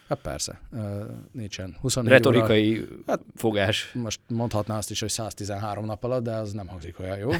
[0.08, 0.60] Hát persze,
[1.32, 1.76] nincsen.
[1.80, 3.90] 24 Retorikai óra, hát fogás.
[3.92, 7.30] Most mondhatná azt is, hogy 113 nap alatt, de az nem hangzik olyan jó.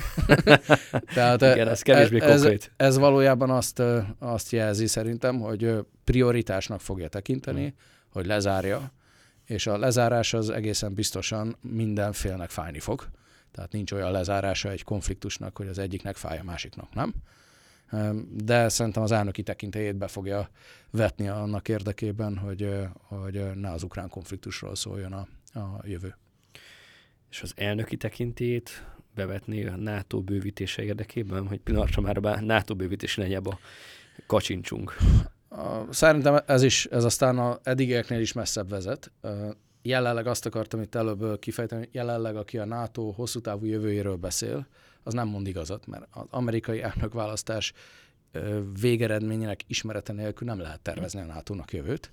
[1.14, 2.72] Tehát Igen, ez kevésbé ez, konkrét.
[2.76, 3.82] Ez valójában azt,
[4.18, 7.74] azt jelzi szerintem, hogy prioritásnak fogja tekinteni, hmm.
[8.12, 8.92] hogy lezárja,
[9.44, 13.08] és a lezárás az egészen biztosan mindenfélnek fájni fog.
[13.52, 17.14] Tehát nincs olyan lezárása egy konfliktusnak, hogy az egyiknek fáj, a másiknak nem
[18.44, 20.50] de szerintem az elnöki tekintélyét be fogja
[20.90, 22.68] vetni annak érdekében, hogy,
[23.02, 26.16] hogy ne az ukrán konfliktusról szóljon a, a jövő.
[27.30, 33.20] És az elnöki tekintélyét bevetni a NATO bővítése érdekében, hogy pillanatra már a NATO bővítési
[33.20, 33.58] legyába
[34.26, 34.96] kacsincsunk?
[35.90, 39.12] Szerintem ez is, ez aztán a eddigieknél is messzebb vezet.
[39.82, 44.66] Jelenleg azt akartam itt előbb kifejteni, jelenleg aki a NATO hosszú távú jövőjéről beszél,
[45.06, 47.72] az nem mond igazat, mert az amerikai elnökválasztás
[48.80, 52.10] végeredményének ismerete nélkül nem lehet tervezni a NATO-nak jövőt.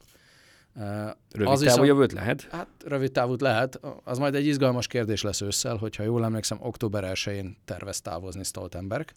[1.32, 2.48] Rövid az távú jövőt lehet?
[2.52, 3.80] Hát rövid távút lehet.
[4.04, 9.10] Az majd egy izgalmas kérdés lesz ősszel, hogyha jól emlékszem, október 1-én tervez távozni Stoltenberg,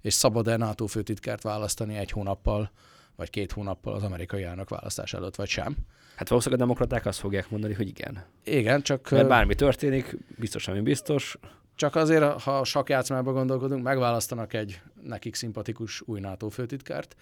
[0.00, 2.70] és szabad-e NATO főtitkárt választani egy hónappal,
[3.16, 5.76] vagy két hónappal az amerikai elnök választás előtt, vagy sem.
[6.16, 8.24] Hát valószínűleg a demokraták azt fogják mondani, hogy igen.
[8.44, 9.10] Igen, csak...
[9.10, 11.38] Mert bármi történik, biztos, ami biztos,
[11.74, 17.16] csak azért, ha a sakjátszmába gondolkodunk, megválasztanak egy nekik szimpatikus új NATO főtitkárt,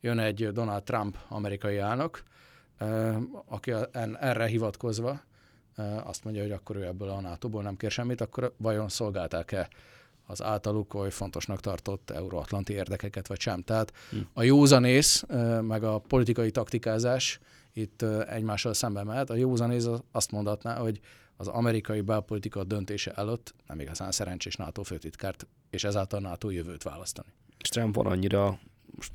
[0.00, 2.22] jön egy Donald Trump amerikai elnök,
[3.46, 3.72] aki
[4.20, 5.20] erre hivatkozva
[6.04, 9.68] azt mondja, hogy akkor ő ebből a NATO-ból nem kér semmit, akkor vajon szolgálták-e
[10.26, 13.62] az általuk oly fontosnak tartott euróatlanti érdekeket, vagy sem.
[13.62, 14.16] Tehát hm.
[14.32, 15.24] a józanész,
[15.60, 17.40] meg a politikai taktikázás
[17.72, 19.30] itt egymással szembe mehet.
[19.30, 21.00] A józanész azt mondatná, hogy
[21.40, 27.28] az amerikai belpolitika döntése előtt nem igazán szerencsés NATO főtitkárt, és ezáltal NATO jövőt választani.
[27.58, 28.58] És Trump van annyira,
[28.96, 29.12] most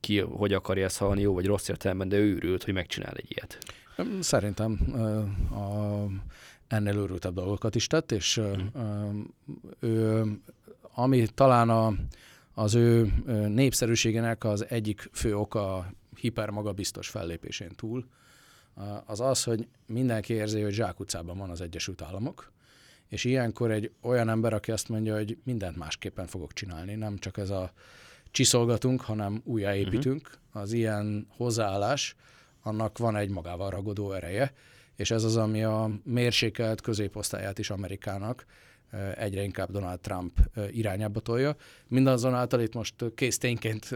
[0.00, 3.58] ki hogy akarja ezt hallani, jó vagy rossz értelemben, de őrült, hogy megcsinál egy ilyet.
[4.20, 4.78] Szerintem
[5.50, 6.04] a,
[6.66, 9.20] ennél őrültebb dolgokat is tett, és mm.
[9.80, 10.24] ő,
[10.94, 11.94] ami talán a,
[12.54, 13.12] az ő
[13.48, 18.04] népszerűségének az egyik fő oka a hipermagabiztos fellépésén túl,
[19.04, 22.52] az az, hogy mindenki érzi, hogy zsákutcában van az Egyesült Államok,
[23.08, 27.36] és ilyenkor egy olyan ember, aki azt mondja, hogy mindent másképpen fogok csinálni, nem csak
[27.36, 27.72] ez a
[28.30, 30.62] csiszolgatunk, hanem újjáépítünk, uh-huh.
[30.62, 32.14] az ilyen hozzáállás,
[32.62, 34.52] annak van egy magával ragadó ereje,
[34.96, 38.44] és ez az, ami a mérsékelt középosztályát is Amerikának
[39.16, 40.38] egyre inkább Donald Trump
[40.70, 41.56] irányába tolja.
[41.86, 43.94] Mindazonáltal itt most kész tényként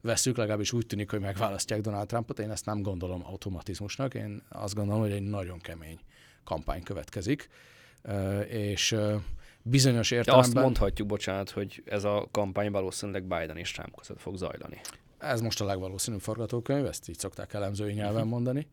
[0.00, 2.38] veszük, legalábbis úgy tűnik, hogy megválasztják Donald Trumpot.
[2.38, 5.98] Én ezt nem gondolom automatizmusnak, én azt gondolom, hogy egy nagyon kemény
[6.44, 7.48] kampány következik,
[8.48, 8.96] és
[9.62, 10.50] bizonyos értelemben...
[10.52, 14.80] De azt mondhatjuk, bocsánat, hogy ez a kampány valószínűleg Biden és Trump között fog zajlani.
[15.18, 18.30] Ez most a legvalószínűbb forgatókönyv, ezt így szokták elemzői nyelven mhm.
[18.30, 18.66] mondani.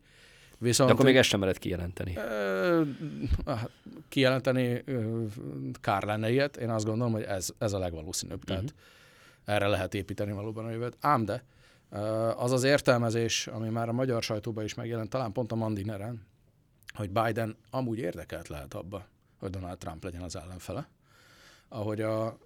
[0.58, 2.18] Viszont, De akkor még ezt sem lehet kijelenteni.
[4.08, 4.84] Kijelenteni
[5.80, 6.56] kár lenne ilyet.
[6.56, 8.42] Én azt gondolom, hogy ez, ez a legvalószínűbb.
[8.42, 8.56] Uh-huh.
[8.56, 8.74] Tehát
[9.48, 10.96] erre lehet építeni valóban a jövőt.
[11.00, 11.44] Ám de
[12.36, 16.26] az az értelmezés, ami már a magyar sajtóban is megjelent, talán pont a Mandineren,
[16.94, 19.06] hogy Biden amúgy érdekelt lehet abba,
[19.38, 20.88] hogy Donald Trump legyen az ellenfele.
[21.68, 22.38] Ahogy a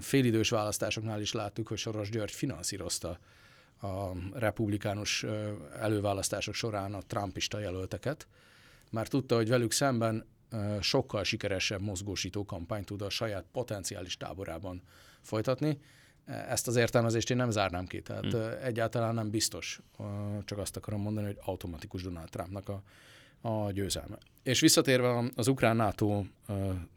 [0.00, 3.18] félidős választásoknál is láttuk, hogy Soros György finanszírozta
[3.80, 5.24] a republikánus
[5.78, 8.26] előválasztások során a trumpista jelölteket,
[8.90, 10.24] mert tudta, hogy velük szemben
[10.80, 14.82] sokkal sikeresebb mozgósító kampányt tud a saját potenciális táborában
[15.20, 15.78] folytatni.
[16.26, 18.42] Ezt az értelmezést én nem zárnám ki, tehát hmm.
[18.62, 19.80] egyáltalán nem biztos,
[20.44, 22.82] csak azt akarom mondani, hogy automatikus Donald Trumpnak a,
[23.48, 24.18] a győzelme.
[24.42, 26.24] És visszatérve az ukrán-NATO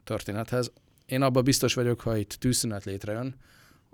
[0.04, 0.72] történethez,
[1.06, 3.36] én abban biztos vagyok, ha itt tűzszünet létrejön,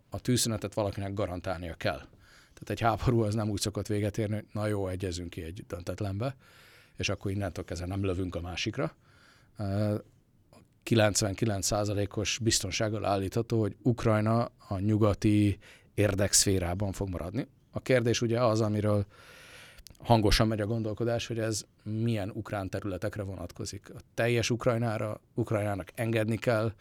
[0.10, 1.98] a tűzszünetet valakinek garantálnia kell.
[2.54, 5.64] Tehát egy háború az nem úgy szokott véget érni, hogy na jó, egyezünk ki egy
[5.68, 6.36] döntetlenbe,
[6.96, 8.96] és akkor innentől kezdve nem lövünk a másikra.
[10.86, 15.58] 99%-os biztonsággal állítható, hogy Ukrajna a nyugati
[15.94, 17.48] érdekszférában fog maradni.
[17.72, 19.06] A kérdés ugye az, amiről
[20.04, 23.90] hangosan megy a gondolkodás, hogy ez milyen ukrán területekre vonatkozik.
[23.96, 26.74] A teljes Ukrajnára, Ukrajnának engedni kell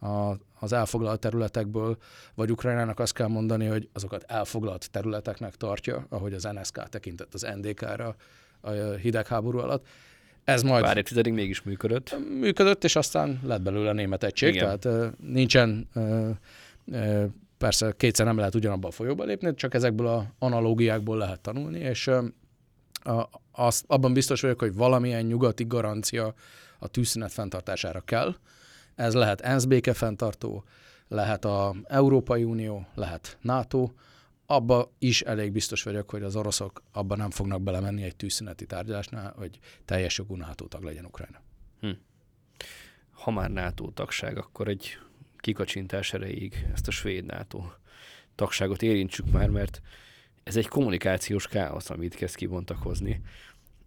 [0.00, 1.96] a, az elfoglalt területekből,
[2.34, 7.46] vagy Ukrajnának azt kell mondani, hogy azokat elfoglalt területeknek tartja, ahogy az NSK tekintett az
[7.54, 8.16] NDK-ra
[8.60, 9.86] a hidegháború alatt.
[10.46, 10.84] Ez majd...
[10.84, 12.16] Pár évtizedig mégis működött.
[12.38, 14.80] Működött, és aztán lett belőle német egység, Igen.
[14.80, 15.88] tehát nincsen
[17.58, 22.10] persze kétszer nem lehet ugyanabba a folyóba lépni, csak ezekből a analógiákból lehet tanulni, és
[23.52, 26.34] azt, abban biztos vagyok, hogy valamilyen nyugati garancia
[26.78, 28.34] a tűzszünet fenntartására kell.
[28.94, 30.64] Ez lehet ENSZ békefenntartó,
[31.08, 33.90] lehet a Európai Unió, lehet NATO,
[34.46, 39.34] abba is elég biztos vagyok, hogy az oroszok abban nem fognak belemenni egy tűzszüneti tárgyalásnál,
[39.36, 41.40] hogy teljes jogú NATO tag legyen Ukrajna.
[41.80, 41.90] Hm.
[43.10, 44.98] Ha már NATO tagság, akkor egy
[45.38, 47.62] kikacsintás erejéig ezt a svéd NATO
[48.34, 49.80] tagságot érintsük már, mert
[50.42, 53.20] ez egy kommunikációs káosz, amit kezd kibontakozni.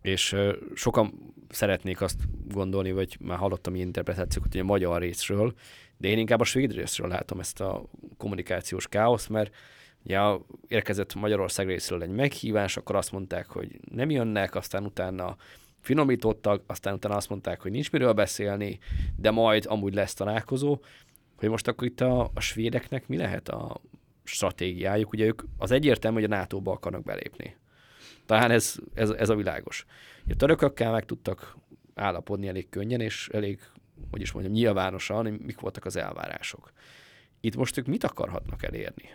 [0.02, 0.36] És
[0.74, 5.54] sokan szeretnék azt gondolni, vagy már hallottam ilyen interpretációkat, hogy a magyar részről,
[5.98, 7.86] de én inkább a svéd részről látom ezt a
[8.18, 9.56] kommunikációs káosz, mert
[10.04, 15.36] ja, érkezett Magyarország részről egy meghívás, akkor azt mondták, hogy nem jönnek, aztán utána
[15.80, 18.80] finomítottak, aztán utána azt mondták, hogy nincs miről beszélni,
[19.16, 20.80] de majd amúgy lesz találkozó,
[21.36, 23.82] hogy most akkor itt a, a svédeknek mi lehet a
[24.24, 25.12] stratégiájuk?
[25.14, 27.56] Ugye ők az egyértelmű, hogy a NATO-ba akarnak belépni.
[28.26, 29.86] Talán ez, ez, ez a világos.
[30.30, 31.58] A törökökkel meg tudtak
[31.96, 33.60] állapodni elég könnyen, és elég,
[34.12, 36.72] hogy is mondjam, nyilvánosan, mik voltak az elvárások.
[37.40, 39.10] Itt most ők mit akarhatnak elérni?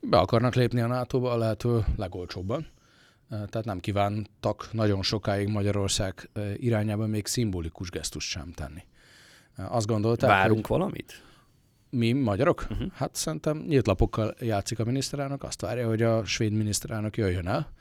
[0.00, 2.66] Be akarnak lépni a NATO-ba a lehető legolcsóbban.
[3.28, 8.82] Tehát nem kívántak nagyon sokáig Magyarország irányában még szimbolikus gesztust sem tenni.
[9.56, 10.78] Azt gondolták, Várunk hogy...
[10.78, 11.22] valamit?
[11.90, 12.66] Mi magyarok?
[12.70, 12.92] Uh-huh.
[12.92, 17.72] Hát szerintem nyílt lapokkal játszik a miniszterelnök, azt várja, hogy a svéd miniszterelnök jöjjön el,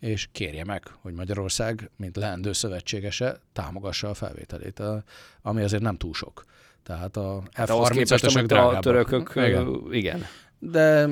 [0.00, 4.82] és kérje meg, hogy Magyarország, mint leendő szövetségese, támogassa a felvételét,
[5.42, 6.44] ami azért nem túl sok.
[6.82, 9.80] Tehát a hát F-35-ösök a törökök, igen.
[9.90, 10.22] igen.
[10.58, 11.08] De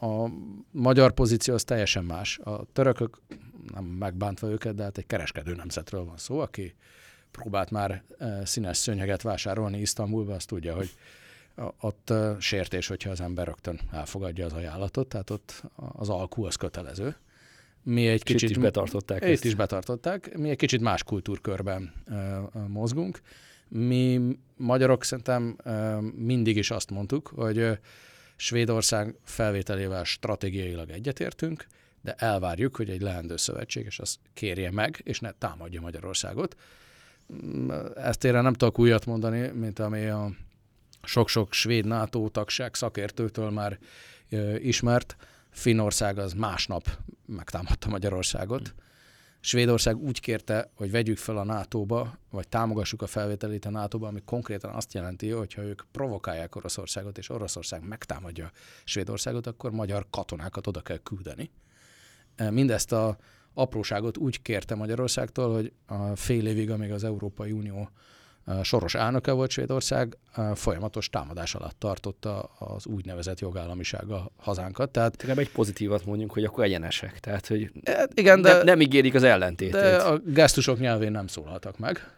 [0.00, 0.28] a
[0.70, 2.38] magyar pozíció az teljesen más.
[2.38, 3.20] A törökök,
[3.74, 6.74] nem megbántva őket, de hát egy kereskedő nemzetről van szó, aki
[7.30, 8.02] próbált már
[8.44, 10.90] színes szőnyeget vásárolni Isztambulba, azt tudja, hogy
[11.80, 17.16] ott sértés, hogyha az ember rögtön elfogadja az ajánlatot, tehát ott az alkú az kötelező.
[17.82, 18.50] Mi egy kicsit...
[18.50, 19.44] Itt is betartották ezt.
[19.44, 20.36] is betartották.
[20.36, 21.92] Mi egy kicsit más kultúrkörben
[22.66, 23.20] mozgunk.
[23.68, 24.20] Mi
[24.56, 25.56] magyarok szerintem
[26.14, 27.78] mindig is azt mondtuk, hogy
[28.40, 31.66] Svédország felvételével stratégiailag egyetértünk,
[32.00, 36.56] de elvárjuk, hogy egy leendő szövetséges az kérje meg, és ne támadja Magyarországot.
[37.96, 40.30] Ezt én nem tudok újat mondani, mint ami a
[41.02, 43.78] sok-sok svéd NATO tagság szakértőtől már
[44.58, 45.16] ismert.
[45.50, 48.74] Finnország az másnap megtámadta Magyarországot.
[49.40, 54.22] Svédország úgy kérte, hogy vegyük fel a NATO-ba, vagy támogassuk a felvételét a NATO-ba, ami
[54.24, 58.50] konkrétan azt jelenti, hogy ha ők provokálják Oroszországot, és Oroszország megtámadja
[58.84, 61.50] Svédországot, akkor magyar katonákat oda kell küldeni.
[62.50, 63.16] Mindezt a
[63.54, 67.90] apróságot úgy kérte Magyarországtól, hogy a fél évig, amíg az Európai Unió
[68.62, 70.16] soros elnöke volt Svédország,
[70.54, 74.90] folyamatos támadás alatt tartotta az úgynevezett jogállamisága hazánkat.
[74.90, 77.20] Tehát, nem egy pozitívat mondjunk, hogy akkor egyenesek.
[77.20, 79.72] Tehát, hogy e, igen, de, nem, nem ígérik az ellentétét.
[79.72, 82.12] De a gesztusok nyelvén nem szólhattak meg.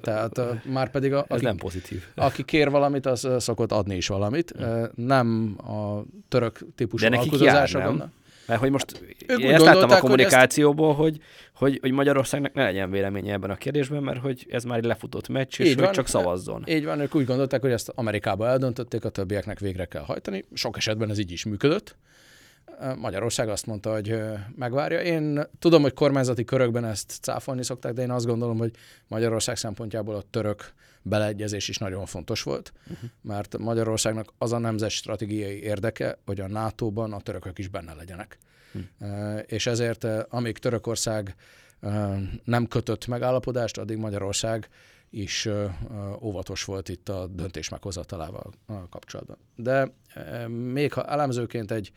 [0.00, 2.04] Tehát már pedig a, aki, Ez nem pozitív.
[2.14, 4.54] Aki kér valamit, az szokott adni is valamit.
[4.94, 8.12] Nem a török típusú de alkudozásokon.
[8.46, 11.22] Mert hogy most ők én ezt láttam a kommunikációból, hogy, ezt...
[11.52, 14.84] hogy, hogy, hogy Magyarországnak ne legyen véleménye ebben a kérdésben, mert hogy ez már egy
[14.84, 16.64] lefutott meccs, és így hogy csak szavazzon.
[16.66, 20.44] Így van, ők úgy gondolták, hogy ezt Amerikába eldöntötték, a többieknek végre kell hajtani.
[20.52, 21.96] Sok esetben ez így is működött.
[22.96, 24.20] Magyarország azt mondta, hogy
[24.56, 25.00] megvárja.
[25.00, 28.70] Én tudom, hogy kormányzati körökben ezt cáfolni szokták, de én azt gondolom, hogy
[29.08, 30.72] Magyarország szempontjából a török
[31.08, 33.10] beleegyezés is nagyon fontos volt, uh-huh.
[33.22, 38.38] mert Magyarországnak az a nemzet stratégiai érdeke, hogy a NATO-ban a törökök is benne legyenek.
[38.72, 39.42] Uh-huh.
[39.46, 41.34] És ezért, amíg Törökország
[42.44, 44.68] nem kötött megállapodást, addig Magyarország
[45.10, 45.48] is
[46.20, 48.52] óvatos volt itt a döntés meghozatalával
[48.90, 49.36] kapcsolatban.
[49.56, 49.92] De
[50.48, 51.92] még ha elemzőként egy,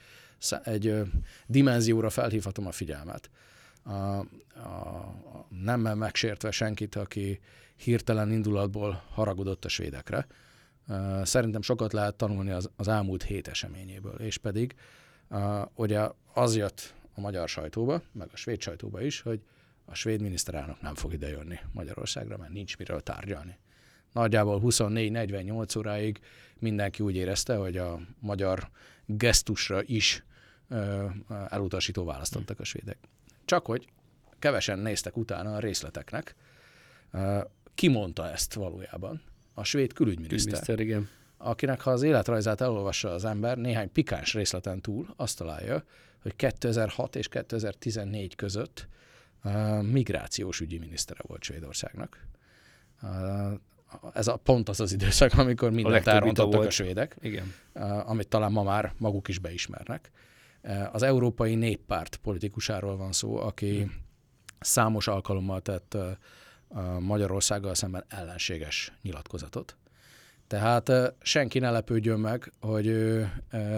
[0.63, 1.01] egy
[1.47, 3.29] dimenzióra felhívhatom a figyelmet,
[3.83, 4.25] a, a,
[4.63, 7.39] a nem megsértve senkit, aki
[7.83, 10.27] hirtelen indulatból haragudott a svédekre.
[11.23, 14.75] Szerintem sokat lehet tanulni az, az elmúlt hét eseményéből, és pedig
[15.73, 19.41] ugye az jött a magyar sajtóba, meg a svéd sajtóba is, hogy
[19.85, 23.57] a svéd miniszterelnök nem fog idejönni Magyarországra, mert nincs miről tárgyalni.
[24.13, 26.19] Nagyjából 24-48 óráig
[26.59, 28.69] mindenki úgy érezte, hogy a magyar
[29.05, 30.23] gesztusra is
[31.49, 32.97] elutasító választottak a svédek.
[33.45, 33.87] Csak hogy
[34.39, 36.35] kevesen néztek utána a részleteknek,
[37.79, 39.21] ki mondta ezt valójában?
[39.53, 40.37] A svéd külügyminiszter.
[40.37, 41.09] Külügyminiszter, igen.
[41.37, 45.83] Akinek, ha az életrajzát elolvassa az ember, néhány pikáns részleten túl azt találja,
[46.21, 48.87] hogy 2006 és 2014 között
[49.43, 52.25] uh, migrációs ügyi minisztere volt Svédországnak.
[53.01, 53.11] Uh,
[54.13, 57.53] ez a pont az az időszak, amikor mindent elrontottak a svédek, Igen.
[57.73, 60.11] Uh, amit talán ma már maguk is beismernek.
[60.91, 64.07] Az Európai Néppárt politikusáról van szó, aki hmm
[64.59, 65.97] számos alkalommal tett
[66.99, 69.75] Magyarországgal szemben ellenséges nyilatkozatot.
[70.47, 70.91] Tehát
[71.21, 73.31] senki ne lepődjön meg, hogy ő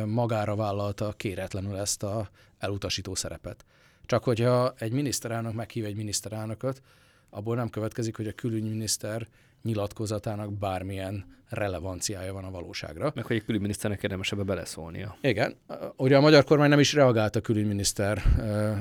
[0.06, 3.66] magára vállalta kéretlenül ezt a elutasító szerepet.
[4.06, 6.82] Csak hogyha egy miniszterelnök meghív egy miniszterelnököt,
[7.30, 9.28] abból nem következik, hogy a külügyminiszter
[9.62, 13.12] nyilatkozatának bármilyen relevanciája van a valóságra.
[13.16, 15.18] Meg hogy egy külügyminiszternek érdemes ebbe beleszólnia.
[15.22, 15.56] Igen.
[15.98, 18.22] Ugye a magyar kormány nem is reagált a külügyminiszter,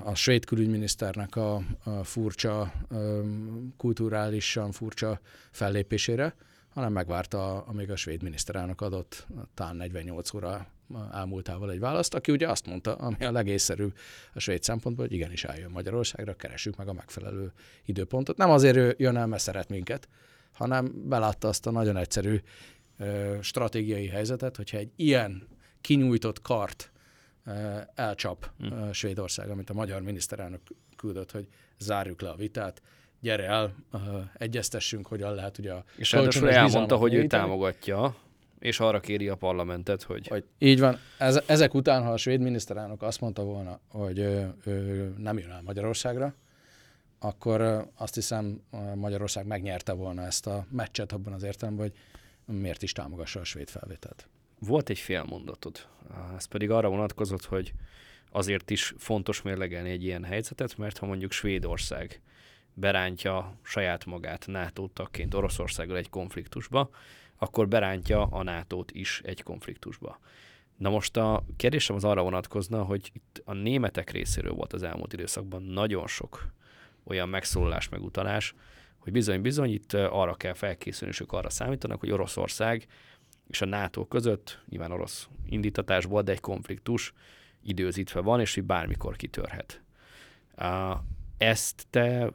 [0.05, 1.63] a svéd külügyminiszternek a,
[2.03, 2.73] furcsa,
[3.77, 5.21] kulturálisan furcsa
[5.51, 6.35] fellépésére,
[6.75, 10.67] hanem megvárta, amíg a svéd miniszterelnök adott talán 48 óra
[11.13, 13.97] elmúltával egy választ, aki ugye azt mondta, ami a legészszerűbb
[14.35, 17.53] a svéd szempontból, hogy igenis eljön Magyarországra, keressük meg a megfelelő
[17.85, 18.37] időpontot.
[18.37, 20.09] Nem azért jön el, mert szeret minket,
[20.53, 22.41] hanem belátta azt a nagyon egyszerű
[22.99, 25.49] ö, stratégiai helyzetet, hogyha egy ilyen
[25.81, 26.91] kinyújtott kart
[27.47, 27.51] ö,
[27.95, 28.73] elcsap hm.
[28.73, 30.61] ö, Svédország, amit a magyar miniszterelnök
[30.97, 31.47] küldött, hogy
[31.79, 32.83] zárjuk le a vitát,
[33.21, 33.75] gyere el,
[34.39, 38.17] egyeztessünk, hogyan lehet ugye a És ráadásul elmondta, hogy ő támogatja,
[38.59, 40.29] és arra kéri a parlamentet, hogy...
[40.29, 40.99] hogy így van.
[41.19, 45.51] Ez, ezek után, ha a svéd miniszterelnök azt mondta volna, hogy ő, ő nem jön
[45.51, 46.35] el Magyarországra,
[47.21, 48.63] akkor azt hiszem
[48.95, 51.99] Magyarország megnyerte volna ezt a meccset abban az értelemben, hogy
[52.57, 54.29] miért is támogassa a svéd felvételt.
[54.59, 55.87] Volt egy félmondatod,
[56.37, 57.73] ez pedig arra vonatkozott, hogy
[58.31, 62.21] azért is fontos mérlegelni egy ilyen helyzetet, mert ha mondjuk Svédország
[62.75, 66.91] berántja saját magát NATO tagként Oroszországgal egy konfliktusba,
[67.37, 70.19] akkor berántja a nato is egy konfliktusba.
[70.77, 75.13] Na most a kérdésem az arra vonatkozna, hogy itt a németek részéről volt az elmúlt
[75.13, 76.53] időszakban nagyon sok
[77.05, 78.55] olyan megszólalás, megutalás,
[78.99, 82.87] hogy bizony-bizony itt arra kell felkészülni, és ők arra számítanak, hogy Oroszország
[83.49, 87.13] és a NATO között, nyilván orosz indítatásból, de egy konfliktus
[87.63, 89.83] időzítve van, és hogy bármikor kitörhet.
[91.39, 92.33] Ezt te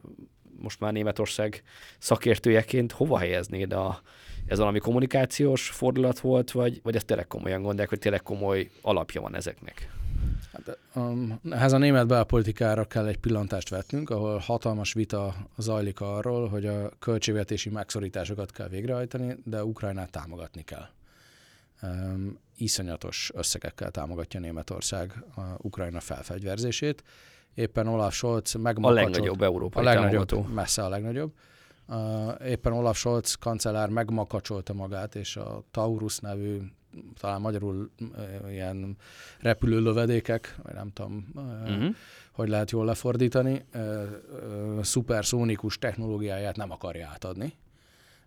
[0.58, 1.62] most már Németország
[1.98, 4.00] szakértőjeként hova helyeznéd a,
[4.46, 9.20] ez valami kommunikációs fordulat volt, vagy, vagy ezt tényleg komolyan gondolják, hogy tényleg komoly alapja
[9.20, 9.90] van ezeknek?
[10.52, 16.48] Hát, um, ehhez a német belpolitikára kell egy pillantást vetnünk, ahol hatalmas vita zajlik arról,
[16.48, 20.88] hogy a költségvetési megszorításokat kell végrehajtani, de Ukrajnát támogatni kell.
[21.82, 27.02] Um, iszonyatos összegekkel támogatja Németország a Ukrajna felfegyverzését.
[27.54, 29.06] Éppen Olaf Scholz megmakacsolt.
[29.06, 30.54] A legnagyobb európai a legnagyobb, támogató.
[30.54, 31.32] Messze a legnagyobb.
[31.88, 36.60] Uh, éppen Olaf Scholz kancellár megmakacsolta magát, és a Taurus nevű
[37.20, 37.90] talán magyarul
[38.48, 38.96] ilyen
[39.40, 41.94] repülő lövedékek, vagy nem tudom, uh-huh.
[42.32, 43.64] hogy lehet jól lefordítani,
[44.80, 47.52] szuperszónikus technológiáját nem akarja átadni.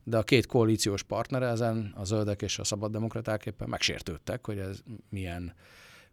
[0.04, 4.80] De a két koalíciós partnere ezen, a zöldek és a szabaddemokraták éppen megsértődtek, hogy ez
[5.10, 5.54] milyen,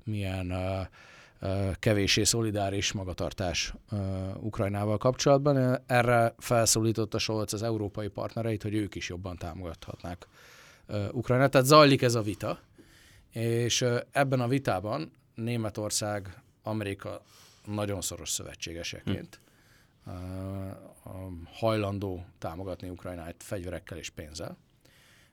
[0.04, 0.86] milyen uh,
[1.78, 3.74] kevéssé szolidáris magatartás
[4.40, 5.80] Ukrajnával kapcsolatban.
[5.86, 10.26] Erre felszólította Scholz az európai partnereit, hogy ők is jobban támogathatnák
[11.12, 11.50] Ukrajnát.
[11.50, 12.60] Tehát zajlik ez a vita,
[13.30, 17.22] és ebben a vitában Németország, Amerika
[17.64, 19.40] nagyon szoros szövetségeseként
[20.04, 20.10] hm.
[21.52, 24.56] hajlandó támogatni Ukrajnát fegyverekkel és pénzzel.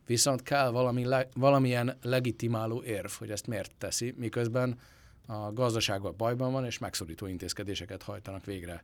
[0.06, 4.80] Viszont kell valami le, valamilyen legitimáló érv, hogy ezt miért teszi, miközben
[5.26, 8.82] a gazdaságban bajban van, és megszorító intézkedéseket hajtanak végre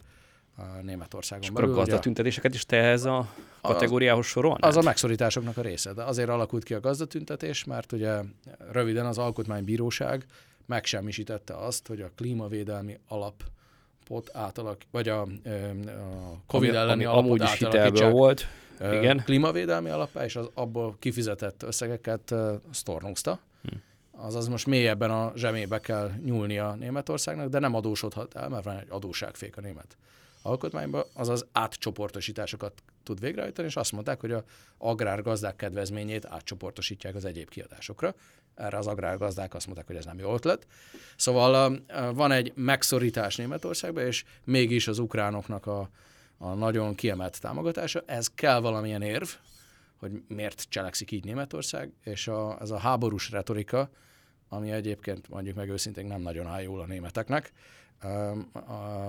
[0.60, 1.70] a Németországon és belül.
[1.70, 3.28] akkor a gazdatüntetéseket is te ehhez a
[3.62, 4.64] kategóriához sorolnád?
[4.64, 8.20] Az a megszorításoknak a része, de azért alakult ki a gazdatüntetés, mert ugye
[8.72, 10.26] röviden az Alkotmánybíróság
[10.66, 13.43] megsemmisítette azt, hogy a klímavédelmi alap
[14.07, 15.28] pot átalak, vagy a, a
[16.47, 18.47] Covid ami, elleni ami alapot amúgy hitelből volt.
[18.80, 19.22] Igen.
[19.26, 22.36] Klímavédelmi alapá, és az abból kifizetett összegeket
[22.72, 23.39] stornozta.
[23.62, 23.78] Hm
[24.22, 28.88] azaz most mélyebben a zsemébe kell nyúlnia Németországnak, de nem adósodhat el, mert van egy
[28.89, 29.97] adóságfék a német
[30.42, 34.44] alkotmányban, azaz átcsoportosításokat tud végrehajtani, és azt mondták, hogy a
[34.78, 38.16] agrárgazdák kedvezményét átcsoportosítják az egyéb kiadásokra.
[38.56, 40.68] Erre az agrárgazdák azt mondták, hogy ez nem jó ötlet.
[41.16, 41.80] Szóval
[42.14, 45.90] van egy megszorítás Németországban, és mégis az ukránoknak a,
[46.38, 48.04] a nagyon kiemelt támogatása.
[48.06, 49.28] Ez kell valamilyen érv,
[50.00, 53.90] hogy miért cselekszik így Németország, és a, ez a háborús retorika,
[54.50, 57.52] ami egyébként mondjuk meg őszintén nem nagyon áll jól a németeknek.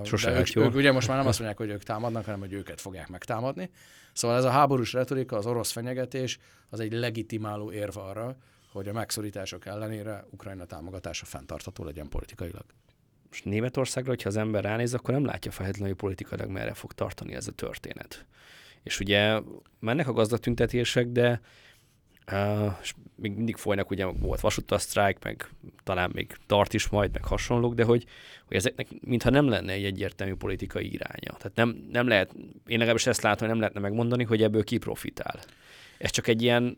[0.04, 2.80] Sose ők, ők ugye most már nem azt mondják, hogy ők támadnak, hanem hogy őket
[2.80, 3.70] fogják megtámadni.
[4.12, 6.38] Szóval ez a háborús retorika, az orosz fenyegetés,
[6.68, 8.36] az egy legitimáló érv arra,
[8.72, 12.64] hogy a megszorítások ellenére Ukrajna támogatása fenntartható legyen politikailag.
[13.28, 17.34] Most Németországra, hogyha az ember ránéz, akkor nem látja feltétlenül, hogy politikailag merre fog tartani
[17.34, 18.26] ez a történet.
[18.82, 19.40] És ugye
[19.78, 21.40] mennek a gazdatüntetések, de
[22.80, 25.48] És még mindig folynak, ugye volt vasútasztrájk, meg
[25.84, 28.06] talán még tart is majd, meg hasonlók, de hogy,
[28.46, 31.36] hogy ezeknek mintha nem lenne egy egyértelmű politikai iránya.
[31.36, 32.34] Tehát nem, nem lehet,
[32.66, 35.40] én legalábbis ezt látom, hogy nem lehetne megmondani, hogy ebből ki profitál.
[35.98, 36.76] Ez csak egy ilyen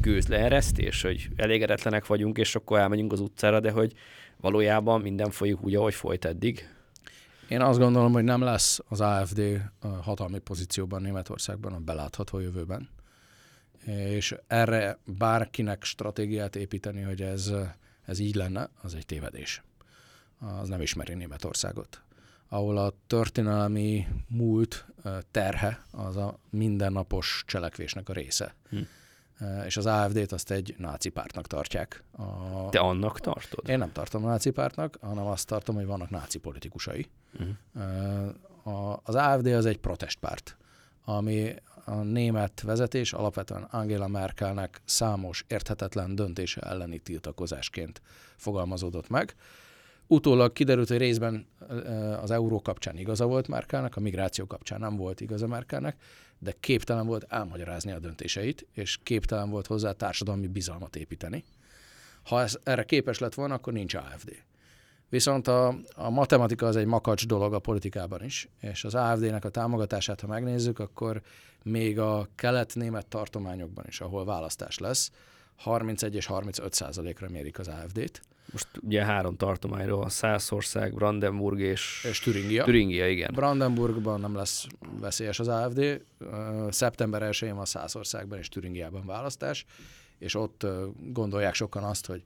[0.00, 3.92] gőzleeresztés, hogy elégedetlenek vagyunk, és akkor elmegyünk az utcára, de hogy
[4.40, 6.68] valójában minden folyik úgy, ahogy folyt eddig.
[7.48, 9.62] Én azt gondolom, hogy nem lesz az AFD
[10.02, 12.88] hatalmi pozícióban Németországban a belátható jövőben.
[13.84, 17.52] És erre bárkinek stratégiát építeni, hogy ez,
[18.04, 19.62] ez így lenne, az egy tévedés.
[20.38, 22.02] Az nem ismeri Németországot.
[22.48, 24.86] Ahol a történelmi múlt
[25.30, 28.54] terhe az a mindennapos cselekvésnek a része.
[28.70, 28.78] Hm
[29.66, 32.02] és az AFD-t azt egy náci pártnak tartják.
[32.10, 32.68] A...
[32.70, 33.68] Te annak tartod?
[33.68, 37.08] Én nem tartom náci pártnak, hanem azt tartom, hogy vannak náci politikusai.
[37.32, 38.98] Uh-huh.
[39.02, 40.56] Az AFD az egy protestpárt,
[41.04, 41.54] ami
[41.84, 48.02] a német vezetés alapvetően Angela Merkelnek számos érthetetlen döntése elleni tiltakozásként
[48.36, 49.34] fogalmazódott meg.
[50.06, 51.46] Utólag kiderült, hogy részben
[52.20, 55.96] az euró kapcsán igaza volt Merkelnek, a migráció kapcsán nem volt igaza Merkelnek,
[56.38, 61.44] de képtelen volt elmagyarázni a döntéseit, és képtelen volt hozzá társadalmi bizalmat építeni.
[62.22, 64.42] Ha ez erre képes lett volna, akkor nincs AFD.
[65.12, 69.48] Viszont a, a matematika az egy makacs dolog a politikában is, és az AFD-nek a
[69.48, 71.20] támogatását, ha megnézzük, akkor
[71.62, 75.10] még a kelet-német tartományokban is, ahol választás lesz,
[75.56, 78.22] 31 és 35 százalékra mérik az AFD-t.
[78.52, 82.64] Most ugye három tartományról, Szászország, Brandenburg és, és Türingia.
[82.64, 83.30] Türingia, igen.
[83.34, 84.66] Brandenburgban nem lesz
[85.00, 86.02] veszélyes az AFD.
[86.68, 89.64] Szeptember 1-én van Szászországban és Türingiában választás,
[90.18, 90.66] és ott
[91.12, 92.22] gondolják sokan azt, hogy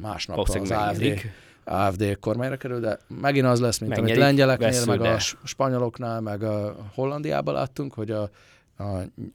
[0.00, 1.20] másnap az AFD,
[1.64, 6.42] AFD kormányra kerül, de megint az lesz, mint Megnyerik, amit lengyeleknél, meg a spanyoloknál, meg
[6.42, 8.30] a Hollandiában láttunk, hogy a,
[8.76, 8.84] a,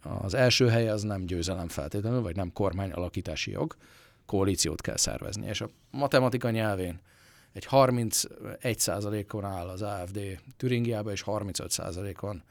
[0.01, 3.75] az első hely az nem győzelem feltétlenül, vagy nem kormány alakítási jog,
[4.25, 5.47] koalíciót kell szervezni.
[5.47, 6.99] És a matematika nyelvén
[7.53, 10.19] egy 31%-on áll az AFD
[10.57, 12.43] Türingiába, és 35%-on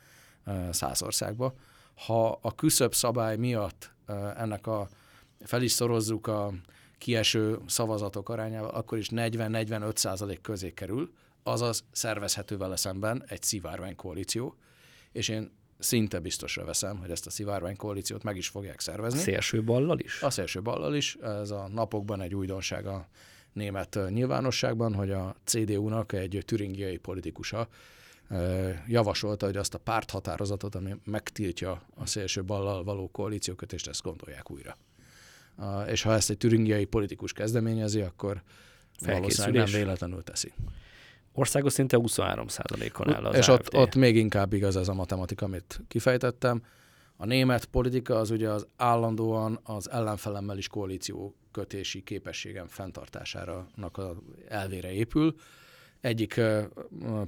[0.70, 1.54] Szászországba.
[1.94, 3.90] Ha a küszöbb szabály miatt
[4.36, 4.88] ennek a
[5.40, 6.52] fel is szorozzuk a
[6.98, 14.56] kieső szavazatok arányával, akkor is 40-45% közé kerül, azaz szervezhető vele szemben egy szivárvány koalíció,
[15.12, 19.18] és én szinte biztosra veszem, hogy ezt a szivárvány koalíciót meg is fogják szervezni.
[19.18, 20.22] A szélső ballal is?
[20.22, 21.14] A szélső ballal is.
[21.14, 23.08] Ez a napokban egy újdonság a
[23.52, 27.68] német nyilvánosságban, hogy a CDU-nak egy türingiai politikusa
[28.86, 34.76] javasolta, hogy azt a párthatározatot, ami megtiltja a szélső ballal való koalíciókötést, ezt gondolják újra.
[35.86, 38.42] És ha ezt egy türingiai politikus kezdeményezi, akkor
[39.06, 40.52] valószínűleg nem véletlenül teszi.
[41.32, 45.80] Országos szinte 23%-on áll az És ott, ott még inkább igaz ez a matematika, amit
[45.88, 46.62] kifejtettem.
[47.16, 53.66] A német politika az ugye az állandóan az ellenfelemmel is koalíció kötési képességem fenntartására
[54.48, 55.34] elvére épül.
[56.00, 56.40] Egyik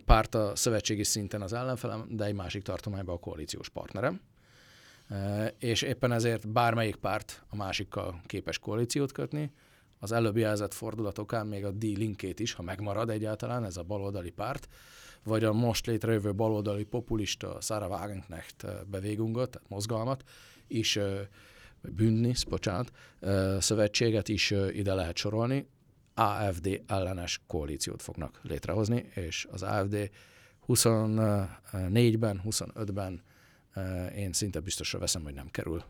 [0.04, 4.20] párt a szövetségi szinten az ellenfelem, de egy másik tartományban a koalíciós partnerem.
[5.58, 9.52] És éppen ezért bármelyik párt a másikkal képes koalíciót kötni,
[9.98, 14.68] az előbb jelzett fordulatokán még a D-linkét is, ha megmarad egyáltalán ez a baloldali párt,
[15.24, 20.22] vagy a most létrejövő baloldali populista Sarah Wagenknecht bevégungot, tehát mozgalmat
[20.66, 20.94] is,
[21.82, 22.90] vagy Bündnis, bocsánat,
[23.58, 25.68] szövetséget is ide lehet sorolni.
[26.14, 30.10] AFD ellenes koalíciót fognak létrehozni, és az AFD
[30.68, 33.22] 24-ben, 25-ben
[34.16, 35.82] én szinte biztosra veszem, hogy nem kerül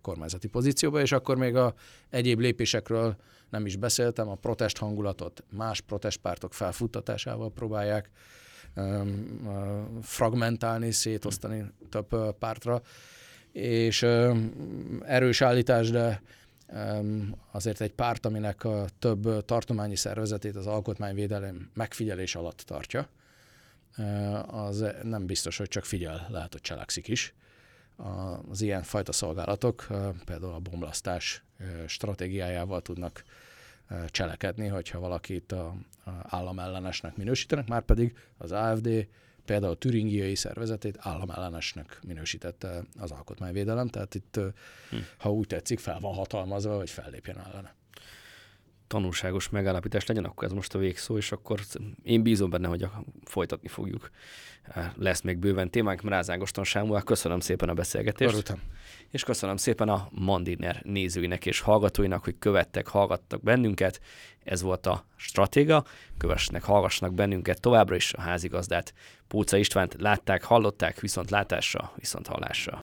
[0.00, 1.74] kormányzati pozícióba, és akkor még a
[2.10, 3.16] egyéb lépésekről
[3.50, 8.10] nem is beszéltem, a protest hangulatot más protestpártok felfuttatásával próbálják
[10.02, 12.82] fragmentálni, szétosztani több pártra,
[13.52, 14.02] és
[15.00, 16.22] erős állítás, de
[17.50, 23.08] azért egy párt, aminek a több tartományi szervezetét az alkotmányvédelem megfigyelés alatt tartja,
[24.46, 27.34] az nem biztos, hogy csak figyel, lehet, hogy cselekszik is.
[28.48, 29.86] Az ilyen fajta szolgálatok
[30.24, 31.44] például a bomlasztás
[31.86, 33.24] stratégiájával tudnak
[34.06, 35.74] cselekedni, hogyha valakit a,
[36.22, 39.08] államellenesnek minősítenek, már pedig az AFD
[39.44, 44.40] például a türingiai szervezetét államellenesnek minősítette az alkotmányvédelem, tehát itt,
[44.90, 44.96] hm.
[45.18, 47.74] ha úgy tetszik, fel van hatalmazva, hogy fellépjen ellene
[48.92, 51.60] tanulságos megállapítás legyen, akkor ez most a végszó, és akkor
[52.02, 52.86] én bízom benne, hogy
[53.24, 54.10] folytatni fogjuk.
[54.96, 58.30] Lesz még bőven témánk, Mrázágoston Sámuel, köszönöm szépen a beszélgetést.
[58.30, 58.62] Örültem.
[59.10, 64.00] És köszönöm szépen a Mandiner nézőinek és hallgatóinak, hogy követtek, hallgattak bennünket.
[64.44, 65.84] Ez volt a stratéga.
[66.18, 68.94] Kövessenek, hallgassanak bennünket továbbra is a házigazdát.
[69.28, 72.70] Púca Istvánt látták, hallották, viszont látásra, viszont hallásra.